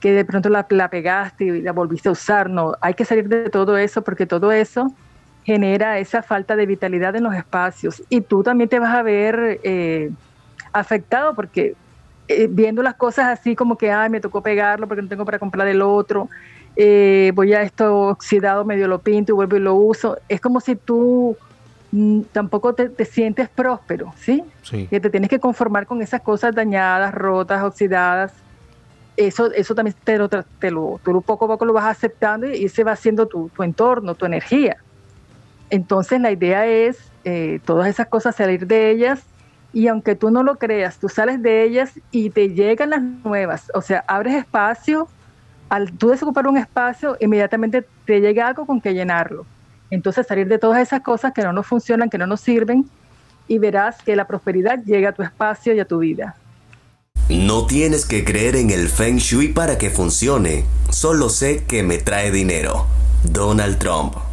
de 0.01 0.25
pronto 0.25 0.50
la, 0.50 0.89
pegaste 0.89 1.46
y 1.46 1.62
la 1.62 1.72
volviste 1.72 2.10
a 2.10 2.12
usar. 2.12 2.50
No, 2.50 2.74
hay 2.82 2.96
que 2.96 3.06
salir 3.06 3.29
de 3.29 3.50
todo 3.50 3.77
eso 3.77 4.01
porque 4.03 4.25
todo 4.25 4.51
eso 4.51 4.91
genera 5.46 6.00
esa 6.00 6.22
falta 6.22 6.56
de 6.56 6.65
vitalidad 6.65 7.15
en 7.15 7.24
los 7.24 7.34
espacios. 7.34 8.03
Y 8.10 8.22
tú 8.22 8.44
también 8.44 8.70
te 8.70 8.79
vas 8.79 8.94
a 8.94 9.03
ver 9.03 9.60
eh, 9.63 10.12
afectado 10.74 11.34
porque 11.36 11.75
eh, 12.31 12.48
viendo 12.48 12.83
las 12.83 12.93
cosas 12.93 13.25
así 13.25 13.55
como 13.55 13.75
que, 13.75 13.91
ay, 13.91 14.07
me 14.07 14.21
tocó 14.21 14.43
pegarlo 14.43 14.88
porque 14.88 15.01
no 15.01 15.07
tengo 15.07 15.25
para 15.25 15.39
comprar 15.39 15.67
el 15.67 15.81
otro, 15.81 16.29
eh, 16.75 17.31
voy 17.33 17.53
a 17.53 17.63
esto 17.63 18.09
oxidado, 18.09 18.63
medio 18.65 18.88
lo 18.88 19.00
pinto 19.00 19.31
y 19.31 19.36
vuelvo 19.36 19.57
y 19.57 19.59
lo 19.62 19.74
uso. 19.74 20.15
Es 20.29 20.39
como 20.39 20.59
si 20.59 20.75
tú 20.75 21.36
mm, 21.91 22.21
tampoco 22.31 22.75
te, 22.75 23.03
sientes 23.03 23.50
próspero, 23.50 24.13
¿sí? 24.15 24.43
Que 24.91 25.00
te 25.00 25.09
tienes 25.09 25.27
que 25.27 25.39
conformar 25.39 25.88
con 25.88 26.03
esas 26.03 26.21
cosas 26.21 26.53
dañadas, 26.53 27.15
rotas, 27.15 27.63
oxidadas. 27.63 28.31
Eso, 29.17 29.51
eso 29.51 29.74
también 29.74 29.95
te 30.03 30.19
lo, 30.19 30.29
te 30.29 30.69
lo, 30.69 31.01
tú 31.03 31.24
poco 31.24 31.45
a 31.45 31.48
poco 31.48 31.65
lo 31.65 31.74
vas 31.74 31.86
aceptando 31.86 32.48
y 32.48 32.65
ese 32.65 32.83
va 32.83 32.95
tu, 32.95 33.50
tu 33.50 33.63
entorno, 33.63 34.13
tu 34.13 34.27
energía. 34.27 34.77
Entonces 35.71 36.21
la 36.21 36.31
idea 36.31 36.67
es 36.67 37.12
eh, 37.24 37.59
todas 37.65 37.88
esas 37.88 38.05
cosas, 38.05 38.36
salir 38.36 38.67
de 38.67 38.91
ellas 38.91 39.24
y 39.71 39.88
aunque 39.88 40.15
tú 40.15 40.31
no 40.31 40.43
lo 40.43 40.57
creas, 40.57 40.97
tú 40.97 41.09
sales 41.09 41.41
de 41.41 41.63
ellas 41.63 41.91
y 42.11 42.29
te 42.31 42.49
llegan 42.49 42.89
las 42.89 43.01
nuevas. 43.01 43.71
O 43.73 43.81
sea, 43.81 44.03
abres 44.07 44.35
espacio, 44.35 45.07
al 45.69 45.91
tú 45.91 46.09
desocupar 46.09 46.47
un 46.47 46.57
espacio, 46.57 47.17
inmediatamente 47.19 47.85
te 48.05 48.19
llega 48.19 48.47
algo 48.47 48.65
con 48.65 48.81
que 48.81 48.93
llenarlo. 48.93 49.45
Entonces 49.91 50.27
salir 50.27 50.47
de 50.47 50.57
todas 50.57 50.81
esas 50.81 51.01
cosas 51.01 51.33
que 51.33 51.43
no 51.43 51.53
nos 51.53 51.67
funcionan, 51.67 52.09
que 52.09 52.17
no 52.17 52.27
nos 52.27 52.41
sirven, 52.41 52.89
y 53.47 53.57
verás 53.59 54.01
que 54.03 54.15
la 54.15 54.27
prosperidad 54.27 54.83
llega 54.83 55.09
a 55.09 55.11
tu 55.13 55.23
espacio 55.23 55.73
y 55.73 55.79
a 55.79 55.85
tu 55.85 55.99
vida. 55.99 56.35
No 57.29 57.67
tienes 57.67 58.05
que 58.05 58.23
creer 58.23 58.55
en 58.55 58.71
el 58.71 58.88
Feng 58.88 59.17
Shui 59.17 59.49
para 59.49 59.77
que 59.77 59.89
funcione, 59.89 60.65
solo 60.89 61.29
sé 61.29 61.63
que 61.65 61.83
me 61.83 61.97
trae 61.97 62.31
dinero. 62.31 62.85
Donald 63.23 63.77
Trump. 63.77 64.28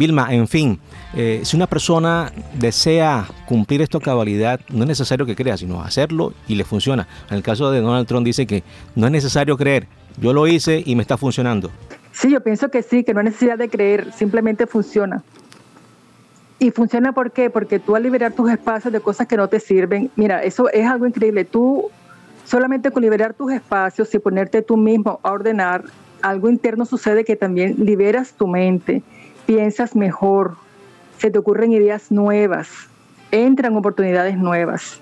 Vilma, 0.00 0.32
en 0.32 0.48
fin, 0.48 0.80
eh, 1.12 1.42
si 1.44 1.58
una 1.58 1.66
persona 1.66 2.32
desea 2.54 3.26
cumplir 3.44 3.82
esto 3.82 3.98
a 3.98 4.00
cabalidad, 4.00 4.58
no 4.70 4.84
es 4.84 4.88
necesario 4.88 5.26
que 5.26 5.36
crea, 5.36 5.58
sino 5.58 5.82
hacerlo 5.82 6.32
y 6.48 6.54
le 6.54 6.64
funciona. 6.64 7.06
En 7.28 7.36
el 7.36 7.42
caso 7.42 7.70
de 7.70 7.82
Donald 7.82 8.06
Trump 8.06 8.24
dice 8.24 8.46
que 8.46 8.62
no 8.94 9.04
es 9.04 9.12
necesario 9.12 9.58
creer, 9.58 9.88
yo 10.16 10.32
lo 10.32 10.46
hice 10.46 10.82
y 10.86 10.96
me 10.96 11.02
está 11.02 11.18
funcionando. 11.18 11.70
Sí, 12.12 12.30
yo 12.30 12.42
pienso 12.42 12.70
que 12.70 12.82
sí, 12.82 13.04
que 13.04 13.12
no 13.12 13.20
hay 13.20 13.26
necesidad 13.26 13.58
de 13.58 13.68
creer, 13.68 14.10
simplemente 14.14 14.66
funciona. 14.66 15.22
¿Y 16.58 16.70
funciona 16.70 17.12
por 17.12 17.32
qué? 17.32 17.50
Porque 17.50 17.78
tú 17.78 17.94
al 17.94 18.02
liberar 18.02 18.32
tus 18.32 18.50
espacios 18.50 18.94
de 18.94 19.00
cosas 19.00 19.26
que 19.26 19.36
no 19.36 19.48
te 19.48 19.60
sirven, 19.60 20.10
mira, 20.16 20.42
eso 20.42 20.70
es 20.70 20.86
algo 20.86 21.06
increíble. 21.06 21.44
Tú 21.44 21.90
solamente 22.46 22.90
con 22.90 23.02
liberar 23.02 23.34
tus 23.34 23.52
espacios 23.52 24.14
y 24.14 24.18
ponerte 24.18 24.62
tú 24.62 24.78
mismo 24.78 25.20
a 25.22 25.30
ordenar, 25.30 25.84
algo 26.22 26.48
interno 26.48 26.86
sucede 26.86 27.22
que 27.22 27.36
también 27.36 27.76
liberas 27.84 28.32
tu 28.32 28.46
mente 28.46 29.02
piensas 29.50 29.96
mejor, 29.96 30.54
se 31.18 31.28
te 31.28 31.36
ocurren 31.36 31.72
ideas 31.72 32.12
nuevas, 32.12 32.68
entran 33.32 33.76
oportunidades 33.76 34.38
nuevas. 34.38 35.00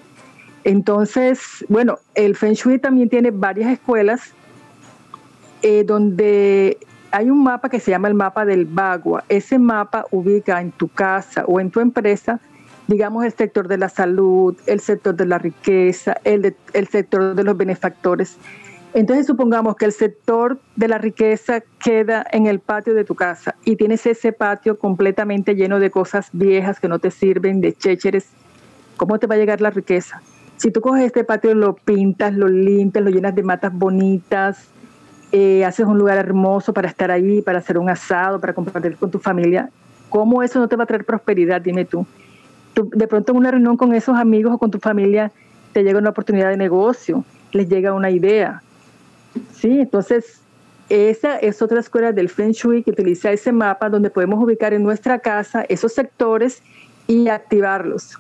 Entonces, 0.65 1.67
bueno, 1.69 1.99
el 2.15 2.35
Feng 2.35 2.55
Shui 2.55 2.79
también 2.79 3.11
tiene 3.11 3.31
varias 3.31 3.71
escuelas 3.71 4.33
eh, 5.61 5.85
donde 5.85 6.79
hay 7.11 7.29
un 7.29 7.43
mapa 7.43 7.69
que 7.69 7.79
se 7.79 7.91
llama 7.91 8.09
el 8.09 8.15
mapa 8.15 8.47
del 8.47 8.65
Bagua. 8.65 9.23
Ese 9.29 9.59
mapa 9.59 10.07
ubica 10.13 10.63
en 10.63 10.73
tu 10.73 10.89
casa 10.89 11.45
o 11.47 11.61
en 11.61 11.71
tu 11.71 11.81
empresa, 11.81 12.41
digamos, 12.87 13.27
el 13.27 13.33
sector 13.35 13.69
de 13.69 13.77
la 13.77 13.91
salud, 13.91 14.57
el 14.65 14.81
sector 14.81 15.15
de 15.15 15.27
la 15.27 15.37
riqueza, 15.37 16.17
el, 16.25 16.57
el 16.73 16.89
sector 16.89 17.35
de 17.35 17.45
los 17.45 17.55
benefactores. 17.55 18.39
Entonces 18.95 19.27
supongamos 19.27 19.77
que 19.77 19.85
el 19.85 19.93
sector 19.93 20.59
de 20.77 20.89
la 20.89 20.99
riqueza 20.99 21.63
queda 21.79 22.27
en 22.33 22.47
el 22.47 22.59
patio 22.59 22.95
de 22.95 23.05
tu 23.05 23.15
casa 23.15 23.55
y 23.65 23.77
tienes 23.77 24.07
ese 24.07 24.33
patio 24.33 24.79
completamente 24.79 25.55
lleno 25.55 25.79
de 25.79 25.91
cosas 25.91 26.31
viejas 26.33 26.81
que 26.81 26.89
no 26.89 26.99
te 26.99 27.11
sirven, 27.11 27.61
de 27.61 27.75
chécheres. 27.75 28.29
¿Cómo 28.97 29.19
te 29.19 29.27
va 29.27 29.35
a 29.35 29.39
llegar 29.39 29.61
la 29.61 29.71
riqueza? 29.71 30.23
Si 30.57 30.71
tú 30.71 30.81
coges 30.81 31.05
este 31.05 31.23
patio, 31.23 31.55
lo 31.55 31.75
pintas, 31.75 32.35
lo 32.35 32.49
limpias, 32.49 33.05
lo 33.05 33.11
llenas 33.11 33.35
de 33.35 33.43
matas 33.43 33.73
bonitas, 33.73 34.69
eh, 35.31 35.65
haces 35.65 35.87
un 35.87 35.99
lugar 35.99 36.17
hermoso 36.17 36.73
para 36.73 36.89
estar 36.89 37.11
ahí, 37.11 37.43
para 37.43 37.59
hacer 37.59 37.79
un 37.79 37.91
asado, 37.91 38.41
para 38.41 38.55
compartir 38.55 38.97
con 38.97 39.11
tu 39.11 39.19
familia, 39.19 39.71
¿cómo 40.09 40.43
eso 40.43 40.59
no 40.59 40.67
te 40.67 40.77
va 40.77 40.85
a 40.85 40.87
traer 40.87 41.05
prosperidad? 41.05 41.61
Dime 41.61 41.85
tú. 41.85 42.07
tú 42.73 42.91
de 42.93 43.07
pronto 43.07 43.33
en 43.33 43.39
una 43.39 43.51
reunión 43.51 43.77
con 43.77 43.95
esos 43.95 44.17
amigos 44.17 44.55
o 44.55 44.59
con 44.59 44.71
tu 44.71 44.79
familia 44.79 45.31
te 45.75 45.85
llega 45.85 45.99
una 45.99 46.11
oportunidad 46.11 46.49
de 46.49 46.57
negocio, 46.57 47.25
les 47.53 47.69
llega 47.69 47.93
una 47.93 48.11
idea, 48.11 48.63
Sí, 49.55 49.81
entonces 49.81 50.41
esa 50.89 51.37
es 51.37 51.61
otra 51.61 51.81
escuela 51.81 52.13
del 52.13 52.31
Feng 52.31 52.53
Shui 52.53 52.83
que 52.83 52.91
utiliza 52.91 53.31
ese 53.31 53.53
mapa 53.53 53.91
donde 53.91 54.09
podemos 54.09 54.43
ubicar 54.43 54.73
en 54.73 54.83
nuestra 54.83 55.19
casa 55.19 55.65
esos 55.69 55.93
sectores 55.93 56.63
y 57.07 57.29
activarlos. 57.29 58.17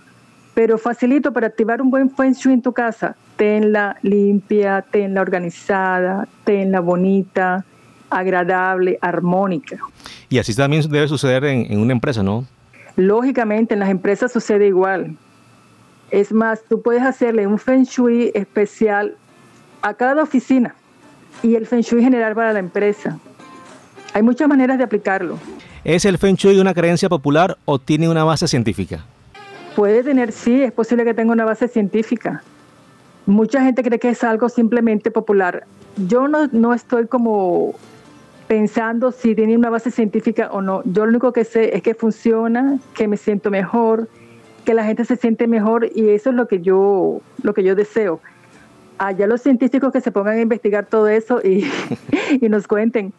Pero 0.55 0.77
facilito 0.77 1.33
para 1.33 1.47
activar 1.47 1.81
un 1.81 1.91
buen 1.91 2.11
Feng 2.11 2.33
Shui 2.33 2.53
en 2.53 2.62
tu 2.62 2.73
casa, 2.73 3.17
tenla 3.37 3.97
limpia, 4.03 4.85
tenla 4.91 5.23
organizada, 5.23 6.29
tenla 6.45 6.81
bonita, 6.81 7.65
agradable, 8.11 8.99
armónica. 9.00 9.79
Y 10.29 10.38
así 10.38 10.55
también 10.55 10.83
debe 10.91 11.09
suceder 11.09 11.45
en, 11.45 11.73
en 11.73 11.79
una 11.79 11.93
empresa, 11.93 12.23
¿no? 12.23 12.45
Lógicamente, 12.97 13.75
en 13.75 13.81
las 13.81 13.88
empresas 13.88 14.31
sucede 14.31 14.67
igual. 14.67 15.17
Es 16.11 16.33
más, 16.33 16.62
tú 16.69 16.83
puedes 16.83 17.03
hacerle 17.03 17.47
un 17.47 17.59
Feng 17.59 17.85
Shui 17.85 18.31
especial 18.35 19.17
a 19.81 19.95
cada 19.95 20.23
oficina 20.23 20.75
y 21.42 21.54
el 21.54 21.66
Feng 21.66 21.80
Shui 21.80 22.02
general 22.02 22.35
para 22.35 22.52
la 22.52 22.58
empresa. 22.58 23.18
Hay 24.14 24.23
muchas 24.23 24.49
maneras 24.49 24.78
de 24.78 24.85
aplicarlo. 24.85 25.38
¿Es 25.85 26.04
el 26.04 26.18
Feng 26.18 26.35
Shui 26.35 26.58
una 26.58 26.75
creencia 26.75 27.08
popular 27.08 27.56
o 27.64 27.78
tiene 27.78 28.08
una 28.08 28.25
base 28.25 28.49
científica? 28.49 29.04
Puede 29.76 30.02
tener, 30.02 30.32
sí, 30.32 30.62
es 30.62 30.73
posible 30.73 31.04
que 31.04 31.14
tenga 31.14 31.32
una 31.32 31.44
base 31.44 31.68
científica. 31.68 32.42
Mucha 33.26 33.62
gente 33.62 33.82
cree 33.85 33.99
que 33.99 34.08
es 34.08 34.25
algo 34.25 34.49
simplemente 34.49 35.11
popular. 35.11 35.64
Yo 35.97 36.26
no, 36.26 36.49
no 36.49 36.75
estoy 36.75 37.06
como 37.06 37.75
pensando 38.49 39.12
si 39.12 39.35
tiene 39.35 39.56
una 39.56 39.70
base 39.70 39.90
científica 39.90 40.49
o 40.50 40.62
no. 40.62 40.82
Yo 40.85 41.04
lo 41.04 41.11
único 41.11 41.32
que 41.32 41.44
sé 41.44 41.76
es 41.76 41.82
que 41.82 41.94
funciona, 41.94 42.78
que 42.94 43.06
me 43.06 43.16
siento 43.16 43.50
mejor, 43.50 44.08
que 44.64 44.75
la 44.75 44.85
gente 44.85 45.04
se 45.04 45.16
siente 45.16 45.47
mejor 45.47 45.88
y 45.94 46.08
eso 46.08 46.30
es 46.30 46.37
lo 46.37 46.49
que 46.49 46.61
yo, 46.61 47.20
lo 47.42 47.54
que 47.54 47.62
yo 47.62 47.75
deseo 47.75 48.20
allá 48.99 49.26
los 49.26 49.40
científicos 49.40 49.93
que 49.93 50.00
se 50.00 50.11
pongan 50.11 50.38
a 50.38 50.40
investigar 50.40 50.87
todo 50.87 51.09
eso 51.09 51.40
y, 51.43 51.71
y 52.40 52.49
nos 52.49 52.67
cuenten. 52.67 53.12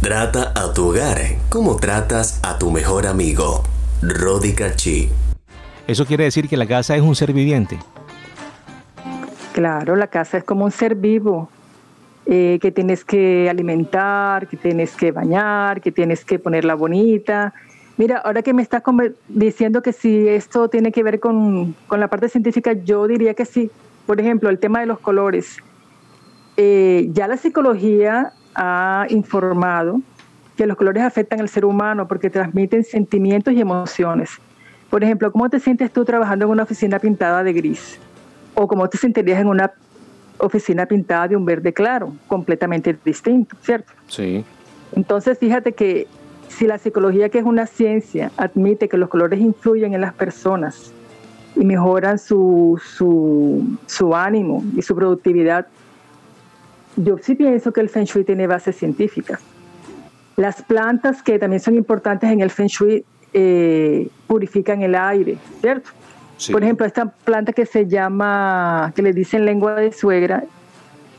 Trata 0.00 0.52
a 0.56 0.72
tu 0.72 0.88
hogar 0.88 1.18
como 1.50 1.76
tratas 1.76 2.40
a 2.42 2.58
tu 2.58 2.70
mejor 2.70 3.06
amigo. 3.06 3.62
Rodi 4.02 4.54
Chi. 4.76 5.10
Eso 5.86 6.06
quiere 6.06 6.24
decir 6.24 6.48
que 6.48 6.56
la 6.56 6.66
casa 6.66 6.96
es 6.96 7.02
un 7.02 7.14
ser 7.14 7.32
viviente. 7.32 7.78
Claro, 9.52 9.96
la 9.96 10.06
casa 10.06 10.38
es 10.38 10.44
como 10.44 10.64
un 10.64 10.70
ser 10.70 10.94
vivo 10.94 11.50
eh, 12.26 12.58
que 12.62 12.70
tienes 12.70 13.04
que 13.04 13.50
alimentar, 13.50 14.46
que 14.46 14.56
tienes 14.56 14.94
que 14.94 15.10
bañar, 15.10 15.80
que 15.80 15.92
tienes 15.92 16.24
que 16.24 16.38
ponerla 16.38 16.74
bonita. 16.74 17.52
Mira, 17.96 18.18
ahora 18.18 18.40
que 18.42 18.54
me 18.54 18.62
estás 18.62 18.82
diciendo 19.28 19.82
que 19.82 19.92
si 19.92 20.28
esto 20.28 20.68
tiene 20.68 20.92
que 20.92 21.02
ver 21.02 21.20
con, 21.20 21.74
con 21.88 22.00
la 22.00 22.08
parte 22.08 22.28
científica, 22.28 22.72
yo 22.72 23.06
diría 23.06 23.34
que 23.34 23.44
sí, 23.44 23.70
por 24.10 24.20
ejemplo, 24.20 24.50
el 24.50 24.58
tema 24.58 24.80
de 24.80 24.86
los 24.86 24.98
colores. 24.98 25.58
Eh, 26.56 27.10
ya 27.12 27.28
la 27.28 27.36
psicología 27.36 28.32
ha 28.56 29.06
informado 29.08 30.00
que 30.56 30.66
los 30.66 30.76
colores 30.76 31.04
afectan 31.04 31.38
al 31.38 31.48
ser 31.48 31.64
humano 31.64 32.08
porque 32.08 32.28
transmiten 32.28 32.82
sentimientos 32.82 33.54
y 33.54 33.60
emociones. 33.60 34.30
Por 34.90 35.04
ejemplo, 35.04 35.30
¿cómo 35.30 35.48
te 35.48 35.60
sientes 35.60 35.92
tú 35.92 36.04
trabajando 36.04 36.46
en 36.46 36.50
una 36.50 36.64
oficina 36.64 36.98
pintada 36.98 37.44
de 37.44 37.52
gris? 37.52 38.00
¿O 38.56 38.66
cómo 38.66 38.88
te 38.88 38.98
sentirías 38.98 39.40
en 39.40 39.46
una 39.46 39.70
oficina 40.38 40.86
pintada 40.86 41.28
de 41.28 41.36
un 41.36 41.44
verde 41.44 41.72
claro, 41.72 42.12
completamente 42.26 42.98
distinto, 43.04 43.54
¿cierto? 43.62 43.92
Sí. 44.08 44.44
Entonces, 44.90 45.38
fíjate 45.38 45.70
que 45.70 46.08
si 46.48 46.66
la 46.66 46.78
psicología, 46.78 47.28
que 47.28 47.38
es 47.38 47.44
una 47.44 47.64
ciencia, 47.64 48.32
admite 48.36 48.88
que 48.88 48.96
los 48.96 49.08
colores 49.08 49.38
influyen 49.38 49.94
en 49.94 50.00
las 50.00 50.14
personas 50.14 50.92
y 51.56 51.64
mejoran 51.64 52.18
su, 52.18 52.80
su, 52.86 54.14
ánimo 54.14 54.64
y 54.76 54.82
su 54.82 54.94
productividad. 54.94 55.66
Yo 56.96 57.18
sí 57.18 57.34
pienso 57.34 57.72
que 57.72 57.80
el 57.80 57.88
Feng 57.88 58.04
Shui 58.04 58.24
tiene 58.24 58.46
bases 58.46 58.76
científicas. 58.76 59.40
Las 60.36 60.62
plantas 60.62 61.22
que 61.22 61.38
también 61.38 61.60
son 61.60 61.74
importantes 61.74 62.30
en 62.30 62.40
el 62.40 62.50
Feng 62.50 62.68
Shui 62.68 63.04
eh, 63.32 64.08
purifican 64.26 64.82
el 64.82 64.94
aire, 64.94 65.38
¿cierto? 65.60 65.90
Por 66.50 66.62
ejemplo, 66.62 66.86
esta 66.86 67.06
planta 67.06 67.52
que 67.52 67.66
se 67.66 67.86
llama, 67.86 68.92
que 68.96 69.02
le 69.02 69.12
dicen 69.12 69.44
lengua 69.44 69.74
de 69.74 69.92
suegra, 69.92 70.44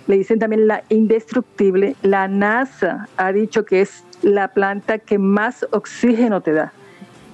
le 0.08 0.18
dicen 0.18 0.40
también 0.40 0.68
la 0.68 0.84
indestructible. 0.90 1.96
La 2.02 2.28
NASA 2.28 3.08
ha 3.18 3.32
dicho 3.32 3.64
que 3.64 3.82
es 3.82 4.04
la 4.24 4.48
planta 4.48 4.98
que 4.98 5.20
más 5.20 5.66
oxígeno 5.72 6.42
te 6.42 6.54
da. 6.54 6.74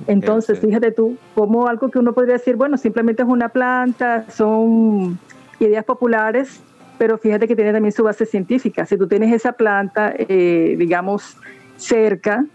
Entonces, 0.06 0.60
fíjate 0.60 0.92
tú, 0.92 1.18
como 1.34 1.68
algo 1.68 1.90
que 1.90 2.00
uno 2.00 2.14
podría 2.14 2.34
decir, 2.34 2.56
bueno, 2.56 2.78
simplemente 2.78 3.24
es 3.24 3.28
una 3.28 3.50
planta, 3.50 4.26
son 4.30 5.18
ideas 5.60 5.84
populares, 5.84 6.62
pero 6.98 7.18
fíjate 7.18 7.48
que 7.48 7.56
tiene 7.56 7.74
también 7.74 7.92
su 7.92 8.04
base 8.04 8.26
científica. 8.26 8.86
Si 8.86 8.98
tú 8.98 9.08
tienes 9.08 9.34
esa 9.34 9.54
planta, 9.54 10.14
eh, 10.18 10.76
digamos, 10.78 11.38
cerca 11.78 12.46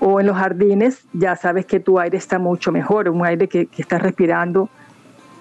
o 0.00 0.18
en 0.18 0.26
los 0.26 0.36
jardines, 0.36 1.04
ya 1.12 1.36
sabes 1.36 1.66
que 1.66 1.78
tu 1.78 1.98
aire 1.98 2.16
está 2.16 2.38
mucho 2.38 2.72
mejor, 2.72 3.08
un 3.08 3.24
aire 3.24 3.48
que, 3.48 3.66
que 3.66 3.82
estás 3.82 4.02
respirando 4.02 4.68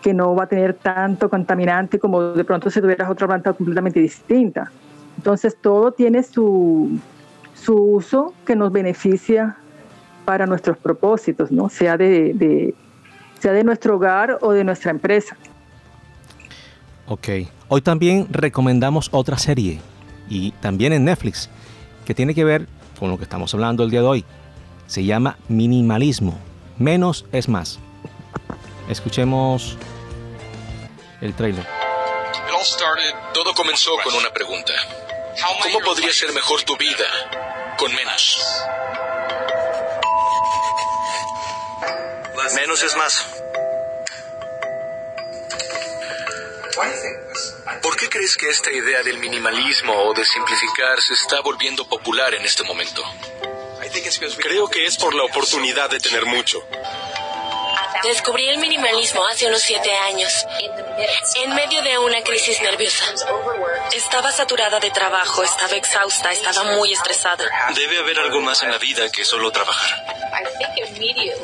que 0.01 0.13
no 0.13 0.35
va 0.35 0.45
a 0.45 0.47
tener 0.47 0.73
tanto 0.73 1.29
contaminante 1.29 1.99
como 1.99 2.21
de 2.33 2.43
pronto 2.43 2.69
si 2.69 2.81
tuvieras 2.81 3.09
otra 3.09 3.27
planta 3.27 3.53
completamente 3.53 3.99
distinta. 3.99 4.71
Entonces 5.17 5.55
todo 5.55 5.91
tiene 5.91 6.23
su, 6.23 6.99
su 7.53 7.75
uso 7.75 8.33
que 8.45 8.55
nos 8.55 8.71
beneficia 8.71 9.57
para 10.25 10.45
nuestros 10.45 10.77
propósitos, 10.77 11.51
¿no? 11.51 11.69
Sea 11.69 11.97
de, 11.97 12.73
sea 13.39 13.51
de 13.51 13.63
nuestro 13.63 13.95
hogar 13.95 14.37
o 14.41 14.51
de 14.51 14.63
nuestra 14.63 14.91
empresa. 14.91 15.35
Ok. 17.07 17.27
Hoy 17.67 17.81
también 17.81 18.27
recomendamos 18.29 19.09
otra 19.11 19.37
serie 19.37 19.79
y 20.29 20.51
también 20.51 20.93
en 20.93 21.05
Netflix 21.05 21.49
que 22.05 22.13
tiene 22.13 22.33
que 22.33 22.43
ver 22.43 22.67
con 22.99 23.09
lo 23.09 23.17
que 23.17 23.23
estamos 23.23 23.53
hablando 23.53 23.83
el 23.83 23.89
día 23.89 24.01
de 24.01 24.07
hoy. 24.07 24.25
Se 24.87 25.03
llama 25.03 25.37
Minimalismo. 25.47 26.37
Menos 26.77 27.25
es 27.31 27.47
más. 27.47 27.79
Escuchemos 28.89 29.77
el 31.21 31.33
trailer. 31.33 31.65
Todo 33.33 33.53
comenzó 33.55 33.91
con 34.03 34.13
una 34.13 34.29
pregunta. 34.31 34.73
¿Cómo 35.63 35.79
podría 35.79 36.11
ser 36.11 36.31
mejor 36.33 36.61
tu 36.63 36.77
vida 36.77 37.05
con 37.77 37.93
menos? 37.95 38.39
Menos 42.71 42.83
es 42.83 42.95
más. 42.95 43.25
¿Por 47.81 47.97
qué 47.97 48.07
crees 48.07 48.37
que 48.37 48.49
esta 48.49 48.71
idea 48.71 49.03
del 49.03 49.17
minimalismo 49.17 49.93
o 49.93 50.13
de 50.13 50.23
simplificar 50.23 51.01
se 51.01 51.13
está 51.15 51.41
volviendo 51.41 51.85
popular 51.85 52.33
en 52.33 52.45
este 52.45 52.63
momento? 52.63 53.03
Creo 54.37 54.69
que 54.69 54.85
es 54.85 54.95
por 54.95 55.13
la 55.13 55.23
oportunidad 55.23 55.89
de 55.89 55.99
tener 55.99 56.25
mucho. 56.25 56.65
Descubrí 58.03 58.47
el 58.47 58.57
minimalismo 58.57 59.27
hace 59.27 59.47
unos 59.47 59.61
siete 59.61 59.91
años, 59.91 60.31
en 61.43 61.53
medio 61.53 61.81
de 61.81 61.97
una 61.97 62.21
crisis 62.23 62.61
nerviosa. 62.61 63.03
Estaba 63.93 64.31
saturada 64.31 64.79
de 64.79 64.91
trabajo, 64.91 65.43
estaba 65.43 65.75
exhausta, 65.75 66.31
estaba 66.31 66.63
muy 66.77 66.93
estresada. 66.93 67.43
Debe 67.75 67.99
haber 67.99 68.17
algo 68.19 68.39
más 68.39 68.63
en 68.63 68.71
la 68.71 68.77
vida 68.77 69.11
que 69.11 69.25
solo 69.25 69.51
trabajar. 69.51 70.05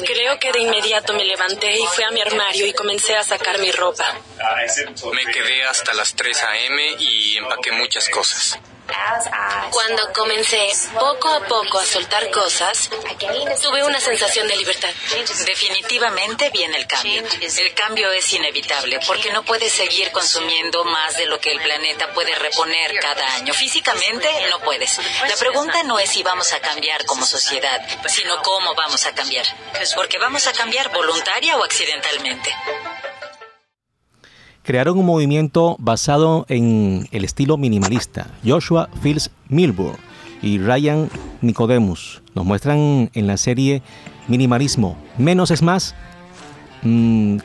Creo 0.06 0.40
que 0.40 0.52
de 0.52 0.60
inmediato 0.60 1.14
me 1.14 1.26
levanté 1.26 1.78
y 1.78 1.86
fui 1.88 2.04
a 2.04 2.12
mi 2.12 2.22
armario 2.22 2.66
y 2.66 2.74
comencé 2.74 3.16
a 3.16 3.24
sacar 3.24 3.60
mi 3.60 3.72
ropa. 3.72 4.06
Me 5.14 5.26
quedé 5.32 5.64
hasta 5.66 5.94
las 5.94 6.14
3 6.14 6.44
a.m. 6.44 6.96
y 7.00 7.38
empaqué 7.38 7.72
muchas 7.72 8.08
cosas. 8.10 8.60
Cuando 9.72 10.12
comencé 10.14 10.70
poco 10.94 11.30
a 11.30 11.40
poco 11.42 11.80
a 11.80 11.86
soltar 11.86 12.30
cosas, 12.32 12.90
tuve 13.62 13.84
una 13.84 14.00
sensación 14.00 14.48
de 14.48 14.56
libertad. 14.56 14.90
Definitivamente 15.46 16.50
viene 16.50 16.78
el 16.78 16.88
cambio. 16.88 17.24
El 17.42 17.74
cambio 17.74 18.12
es 18.12 18.32
inevitable 18.34 19.00
porque 19.06 19.32
no 19.32 19.44
puedes 19.44 19.72
seguir 19.72 20.12
consumiendo 20.12 20.84
más 20.86 21.18
de 21.18 21.26
lo 21.26 21.40
que 21.40 21.52
el 21.52 21.62
planeta 21.62 22.12
puede 22.14 22.34
reponer 22.36 23.00
cada 23.00 23.26
año. 23.36 23.54
Físicamente 23.54 24.30
no 24.50 24.60
puedes. 24.60 25.00
La 25.28 25.36
pregunta 25.36 25.84
no 25.84 26.00
es 26.00 26.10
si 26.10 26.24
vamos 26.24 26.52
a 26.54 26.60
cambiar 26.60 27.06
como 27.06 27.26
sociedad, 27.26 27.80
sino 28.08 28.42
cómo 28.42 28.74
vamos 28.76 29.06
a 29.06 29.14
cambiar. 29.14 29.46
Porque 29.96 30.18
vamos 30.18 30.48
a 30.48 30.54
cambiar 30.54 30.90
voluntaria 30.90 31.58
o 31.58 31.64
accidentalmente 31.64 32.54
crearon 34.68 34.98
un 34.98 35.06
movimiento 35.06 35.78
basado 35.80 36.46
en 36.50 37.08
el 37.12 37.24
estilo 37.24 37.56
minimalista. 37.56 38.28
Joshua 38.46 38.90
Fields 39.02 39.32
Milburn 39.48 39.96
y 40.42 40.60
Ryan 40.60 41.10
Nicodemus 41.40 42.22
nos 42.36 42.44
muestran 42.44 43.10
en 43.14 43.28
la 43.28 43.38
serie 43.38 43.82
Minimalismo, 44.28 44.98
menos 45.18 45.52
es 45.52 45.62
más. 45.62 45.96
Mm, 46.84 47.38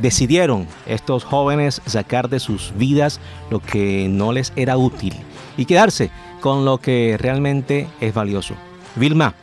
decidieron 0.00 0.66
estos 0.84 1.24
jóvenes 1.24 1.80
sacar 1.86 2.28
de 2.28 2.40
sus 2.40 2.74
vidas 2.76 3.20
lo 3.50 3.60
que 3.60 4.08
no 4.10 4.32
les 4.32 4.52
era 4.54 4.76
útil 4.76 5.14
y 5.56 5.64
quedarse 5.64 6.10
con 6.42 6.66
lo 6.66 6.76
que 6.76 7.16
realmente 7.18 7.88
es 8.02 8.12
valioso. 8.12 8.54
Vilma, 8.96 9.34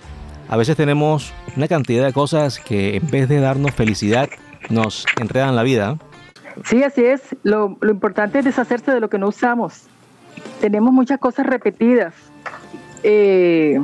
a 0.50 0.56
veces 0.56 0.78
tenemos 0.78 1.34
una 1.56 1.68
cantidad 1.68 2.06
de 2.06 2.14
cosas 2.14 2.60
que 2.60 2.96
en 2.96 3.10
vez 3.10 3.28
de 3.28 3.40
darnos 3.40 3.72
felicidad 3.72 4.30
nos 4.70 5.04
enredan 5.20 5.56
la 5.56 5.64
vida. 5.64 5.98
Sí, 6.66 6.84
así 6.84 7.06
es. 7.06 7.22
Lo, 7.44 7.78
importante 7.82 8.40
es 8.40 8.46
deshacerse 8.46 8.92
de 8.92 9.00
lo 9.00 9.10
que 9.10 9.18
no 9.18 9.30
usamos. 9.30 9.84
Tenemos 10.60 10.94
muchas 10.94 11.20
cosas 11.20 11.46
repetidas. 11.46 12.14
Eh, 13.04 13.80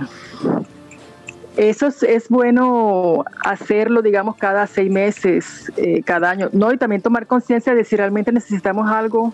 eso 1.55 1.87
es, 1.87 2.29
bueno 2.29 3.25
hacerlo, 3.45 4.01
digamos, 4.01 4.35
cada 4.37 4.65
seis 4.65 4.91
meses, 4.91 5.71
eh, 5.77 6.01
cada 6.03 6.31
año. 6.31 6.49
No, 6.51 6.73
y 6.73 6.77
también 6.77 7.01
tomar 7.01 7.27
conciencia 7.27 7.75
de 7.75 7.83
si 7.83 7.95
realmente 7.95 8.31
necesitamos 8.31 8.89
algo 8.89 9.33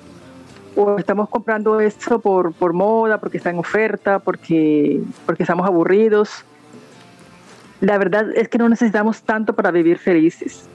o 0.76 0.98
estamos 0.98 1.30
comprando 1.30 1.80
esto 1.80 2.20
por, 2.20 2.54
por 2.54 2.74
moda, 2.74 3.20
porque 3.20 3.38
está 3.38 3.50
en 3.50 3.58
oferta, 3.58 4.20
porque, 4.20 5.02
porque 5.26 5.44
estamos 5.44 5.66
aburridos. 5.66 6.46
La 7.82 7.98
verdad 7.98 8.32
es 8.36 8.50
que 8.50 8.58
no 8.58 8.68
necesitamos 8.68 9.22
tanto 9.24 9.54
para 9.54 9.72
vivir 9.72 9.98
felices. 9.98 10.68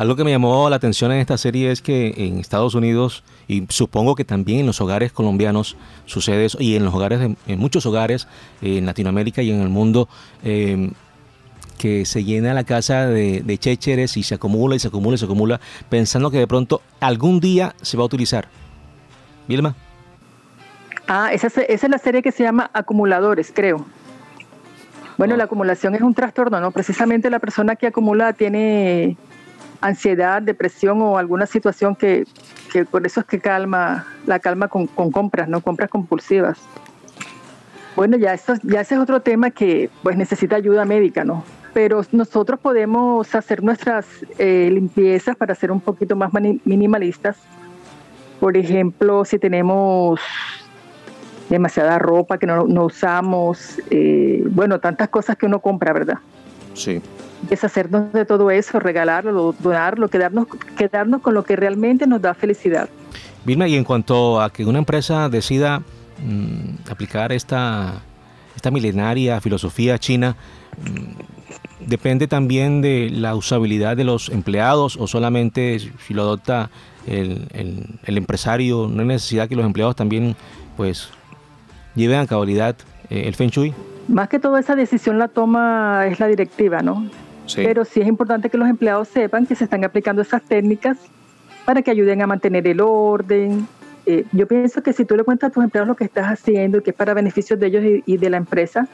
Algo 0.00 0.16
que 0.16 0.24
me 0.24 0.30
llamó 0.30 0.70
la 0.70 0.76
atención 0.76 1.12
en 1.12 1.18
esta 1.18 1.36
serie 1.36 1.70
es 1.70 1.82
que 1.82 2.14
en 2.16 2.38
Estados 2.38 2.74
Unidos, 2.74 3.22
y 3.48 3.66
supongo 3.68 4.14
que 4.14 4.24
también 4.24 4.60
en 4.60 4.66
los 4.66 4.80
hogares 4.80 5.12
colombianos 5.12 5.76
sucede 6.06 6.46
eso, 6.46 6.56
y 6.58 6.74
en 6.74 6.86
los 6.86 6.94
hogares, 6.94 7.20
de, 7.20 7.36
en 7.46 7.58
muchos 7.58 7.84
hogares 7.84 8.26
en 8.62 8.86
Latinoamérica 8.86 9.42
y 9.42 9.50
en 9.50 9.60
el 9.60 9.68
mundo, 9.68 10.08
em, 10.42 10.92
que 11.76 12.06
se 12.06 12.24
llena 12.24 12.54
la 12.54 12.64
casa 12.64 13.08
de, 13.08 13.42
de 13.42 13.58
chécheres 13.58 14.16
y 14.16 14.22
se 14.22 14.36
acumula 14.36 14.74
y 14.74 14.78
se 14.78 14.88
acumula 14.88 15.16
y 15.16 15.18
se 15.18 15.26
acumula, 15.26 15.60
pensando 15.90 16.30
que 16.30 16.38
de 16.38 16.46
pronto 16.46 16.80
algún 17.00 17.38
día 17.38 17.74
se 17.82 17.98
va 17.98 18.04
a 18.04 18.06
utilizar. 18.06 18.48
Vilma. 19.48 19.76
Ah, 21.08 21.28
esa, 21.30 21.48
esa 21.48 21.62
es 21.86 21.90
la 21.90 21.98
serie 21.98 22.22
que 22.22 22.32
se 22.32 22.42
llama 22.42 22.70
Acumuladores, 22.72 23.52
creo. 23.54 23.84
Bueno, 25.18 25.36
la 25.36 25.44
acumulación 25.44 25.94
es 25.94 26.00
un 26.00 26.14
trastorno, 26.14 26.58
¿no? 26.58 26.70
Precisamente 26.70 27.28
la 27.28 27.38
persona 27.38 27.76
que 27.76 27.88
acumula 27.88 28.32
tiene 28.32 29.18
ansiedad, 29.80 30.42
depresión 30.42 31.00
o 31.02 31.18
alguna 31.18 31.46
situación 31.46 31.96
que, 31.96 32.26
por 32.90 33.06
eso 33.06 33.20
es 33.20 33.26
que 33.26 33.40
calma, 33.40 34.06
la 34.26 34.38
calma 34.38 34.68
con, 34.68 34.86
compras, 34.86 35.48
¿no? 35.48 35.60
Compras 35.60 35.90
compulsivas. 35.90 36.58
Bueno, 37.96 38.16
ya, 38.16 38.34
esto, 38.34 38.54
ya 38.62 38.80
ese 38.80 38.94
es 38.94 39.00
otro 39.00 39.20
tema 39.20 39.50
que 39.50 39.90
pues 40.02 40.16
necesita 40.16 40.56
ayuda 40.56 40.84
médica, 40.84 41.24
¿no? 41.24 41.44
Pero 41.72 42.02
nosotros 42.12 42.58
podemos 42.60 43.34
hacer 43.34 43.62
nuestras 43.62 44.06
eh, 44.38 44.70
limpiezas 44.72 45.36
para 45.36 45.54
ser 45.54 45.70
un 45.70 45.80
poquito 45.80 46.16
más 46.16 46.30
minimalistas. 46.64 47.36
Por 48.38 48.56
ejemplo, 48.56 49.24
si 49.24 49.38
tenemos 49.38 50.20
demasiada 51.48 51.98
ropa 51.98 52.38
que 52.38 52.46
no, 52.46 52.64
usamos, 52.84 53.80
eh, 53.90 54.42
bueno, 54.50 54.78
tantas 54.80 55.08
cosas 55.08 55.36
que 55.36 55.46
uno 55.46 55.60
compra, 55.60 55.92
¿verdad? 55.92 56.18
Sí 56.74 57.02
deshacernos 57.48 58.12
de 58.12 58.24
todo 58.24 58.50
eso, 58.50 58.78
regalarlo, 58.78 59.54
donarlo, 59.58 60.08
quedarnos, 60.08 60.46
quedarnos 60.76 61.22
con 61.22 61.34
lo 61.34 61.44
que 61.44 61.56
realmente 61.56 62.06
nos 62.06 62.20
da 62.20 62.34
felicidad. 62.34 62.88
Vilma, 63.44 63.66
y 63.68 63.76
en 63.76 63.84
cuanto 63.84 64.40
a 64.40 64.50
que 64.50 64.64
una 64.64 64.78
empresa 64.78 65.28
decida 65.28 65.80
mm, 66.24 66.90
aplicar 66.90 67.32
esta, 67.32 68.02
esta 68.54 68.70
milenaria 68.70 69.40
filosofía 69.40 69.98
china, 69.98 70.36
mm, 70.78 71.88
depende 71.88 72.26
también 72.26 72.82
de 72.82 73.08
la 73.10 73.34
usabilidad 73.34 73.96
de 73.96 74.04
los 74.04 74.28
empleados 74.28 74.96
o 74.96 75.06
solamente 75.06 75.78
si 75.78 76.14
lo 76.14 76.22
adopta 76.22 76.70
el, 77.06 77.46
el, 78.04 78.18
empresario, 78.18 78.88
no 78.88 79.00
hay 79.00 79.08
necesidad 79.08 79.48
que 79.48 79.56
los 79.56 79.64
empleados 79.64 79.96
también 79.96 80.36
pues 80.76 81.08
lleven 81.94 82.20
a 82.20 82.26
cabalidad 82.26 82.76
eh, 83.08 83.22
el 83.26 83.34
Feng 83.34 83.48
Shui. 83.50 83.74
Más 84.08 84.28
que 84.28 84.38
todo 84.38 84.58
esa 84.58 84.76
decisión 84.76 85.18
la 85.18 85.28
toma 85.28 86.06
es 86.06 86.20
la 86.20 86.26
directiva, 86.26 86.82
¿no? 86.82 87.06
Pero 87.54 87.84
sí 87.84 88.00
es 88.00 88.06
importante 88.06 88.50
que 88.50 88.58
los 88.58 88.68
empleados 88.68 89.08
sepan 89.08 89.46
que 89.46 89.54
se 89.54 89.64
están 89.64 89.84
aplicando 89.84 90.22
esas 90.22 90.42
técnicas 90.42 90.98
para 91.64 91.82
que 91.82 91.90
ayuden 91.90 92.22
a 92.22 92.26
mantener 92.26 92.66
el 92.66 92.80
orden. 92.80 93.66
Eh, 94.06 94.24
yo 94.32 94.46
pienso 94.46 94.82
que 94.82 94.92
si 94.92 95.04
tú 95.04 95.16
le 95.16 95.24
cuentas 95.24 95.50
a 95.50 95.52
tus 95.52 95.62
empleados 95.62 95.88
lo 95.88 95.96
que 95.96 96.04
estás 96.04 96.26
haciendo 96.26 96.78
y 96.78 96.82
que 96.82 96.90
es 96.90 96.96
para 96.96 97.14
beneficio 97.14 97.56
de 97.56 97.66
ellos 97.66 98.02
y, 98.06 98.16
de 98.16 98.30
la 98.30 98.36
empresa, 98.36 98.88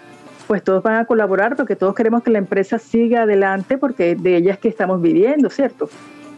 pues 0.47 0.63
todos 0.63 0.83
van 0.83 0.97
a 0.97 1.05
colaborar 1.05 1.57
porque 1.57 1.77
todos 1.77 1.95
queremos 1.95 2.23
que 2.23 2.31
la 2.31 2.39
empresa 2.39 2.79
siga 2.79 3.23
adelante 3.23 3.79
porque 3.79 4.15
de 4.15 4.37
ella 4.37 4.53
es 4.53 4.59
que 4.59 4.69
estamos 4.69 5.01
viviendo, 5.01 5.49
¿cierto? 5.51 5.89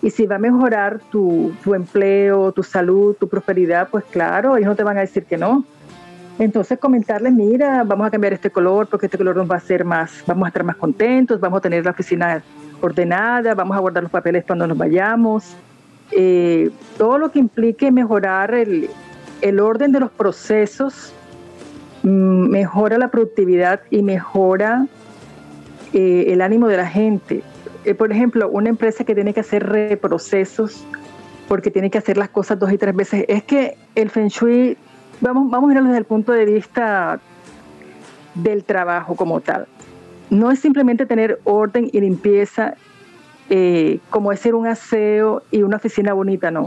Y 0.01 0.11
si 0.11 0.27
va 0.27 0.37
a 0.37 0.39
mejorar 0.39 1.01
tu, 1.11 1.53
tu 1.65 1.75
empleo, 1.75 2.53
tu 2.53 2.63
salud, 2.63 3.17
tu 3.19 3.29
prosperidad, 3.29 3.89
pues 3.91 4.05
claro, 4.05 4.57
ellos 4.57 4.69
no 4.69 4.77
te 4.77 4.85
van 4.85 4.97
a 4.97 5.01
decir 5.01 5.25
que 5.25 5.37
no. 5.37 5.65
Entonces 6.39 6.79
comentarles, 6.79 7.33
mira, 7.33 7.83
vamos 7.83 8.07
a 8.07 8.11
cambiar 8.11 8.33
este 8.33 8.51
color 8.51 8.87
porque 8.87 9.07
este 9.07 9.19
color 9.19 9.37
nos 9.37 9.51
va 9.51 9.57
a 9.57 9.59
hacer 9.59 9.85
más, 9.85 10.23
vamos 10.25 10.47
a 10.47 10.49
estar 10.49 10.63
más 10.63 10.77
contentos, 10.77 11.41
vamos 11.41 11.59
a 11.59 11.61
tener 11.63 11.85
la 11.85 11.91
oficina 11.91 12.43
ordenada, 12.81 13.55
vamos 13.55 13.77
a 13.77 13.81
guardar 13.81 14.05
los 14.05 14.13
papeles 14.13 14.45
cuando 14.47 14.67
nos 14.67 14.79
vayamos. 14.79 15.57
Eh, 16.13 16.71
todo 16.97 17.19
lo 17.19 17.33
que 17.33 17.41
implique 17.41 17.91
mejorar 17.91 18.55
el, 18.55 18.89
orden 19.61 19.91
de 19.91 20.01
los 20.01 20.11
procesos 20.11 21.13
mm, 22.05 22.49
mejora 22.49 22.99
la 22.99 23.09
productividad 23.09 23.81
y 23.91 24.03
mejora 24.03 24.87
eh, 25.93 26.27
el 26.29 26.41
ánimo 26.41 26.69
de 26.69 26.77
la 26.77 26.87
gente. 26.87 27.43
Eh, 27.85 27.95
por 27.95 28.13
ejemplo, 28.13 28.49
una 28.49 28.69
empresa 28.69 29.03
que 29.05 29.15
tiene 29.15 29.35
que 29.35 29.41
hacer 29.41 29.67
reprocesos 29.67 30.85
porque 31.49 31.71
tiene 31.71 31.91
que 31.91 31.99
hacer 31.99 32.17
las 32.17 32.29
cosas 32.29 32.61
dos 32.61 32.73
y 32.73 32.79
tres 32.79 32.95
veces. 32.95 33.25
Es 33.27 33.43
que 33.43 33.77
el 33.97 34.11
Feng 34.11 34.29
Shui 34.29 34.77
vamos, 35.21 35.51
vamos 35.51 35.71
a 35.71 35.75
verlo 35.75 35.89
desde 35.89 35.99
el 35.99 36.05
punto 36.05 36.33
de 36.33 36.45
vista 36.45 37.21
del 38.35 38.65
trabajo 38.65 39.17
como 39.17 39.41
tal. 39.41 39.67
No 40.31 40.51
es 40.51 40.59
simplemente 40.59 41.07
tener 41.07 41.41
orden 41.45 41.89
y 41.93 42.01
limpieza 42.01 42.75
eh, 43.51 44.01
como 44.11 44.31
es 44.31 44.41
ser 44.41 44.55
un 44.55 44.67
aseo 44.67 45.43
y 45.51 45.63
una 45.63 45.77
oficina 45.77 46.13
bonita, 46.13 46.51
no. 46.51 46.67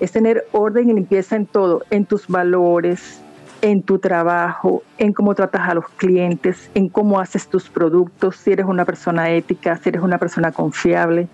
Es 0.00 0.12
tener 0.12 0.46
orden 0.52 0.88
y 0.88 0.94
limpieza 0.94 1.36
en 1.36 1.44
todo, 1.44 1.82
en 1.90 2.06
tus 2.06 2.26
valores, 2.26 3.20
en 3.60 3.82
tu 3.82 3.98
trabajo, 3.98 4.82
en 4.96 5.12
cómo 5.12 5.34
tratas 5.34 5.68
a 5.68 5.74
los 5.74 5.88
clientes, 5.90 6.70
en 6.74 6.88
cómo 6.88 7.20
haces 7.20 7.48
tus 7.48 7.68
productos, 7.68 8.36
si 8.36 8.52
eres 8.52 8.64
una 8.64 8.86
persona 8.86 9.30
ética, 9.30 9.76
si 9.76 9.90
eres 9.90 10.02
una 10.02 10.16
persona 10.16 10.52
confiable. 10.52 11.28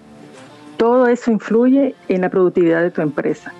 Todo 0.76 1.06
eso 1.06 1.30
influye 1.30 1.94
en 2.08 2.20
la 2.22 2.28
productividad 2.28 2.82
de 2.82 2.90
tu 2.90 3.00
empresa. 3.00 3.52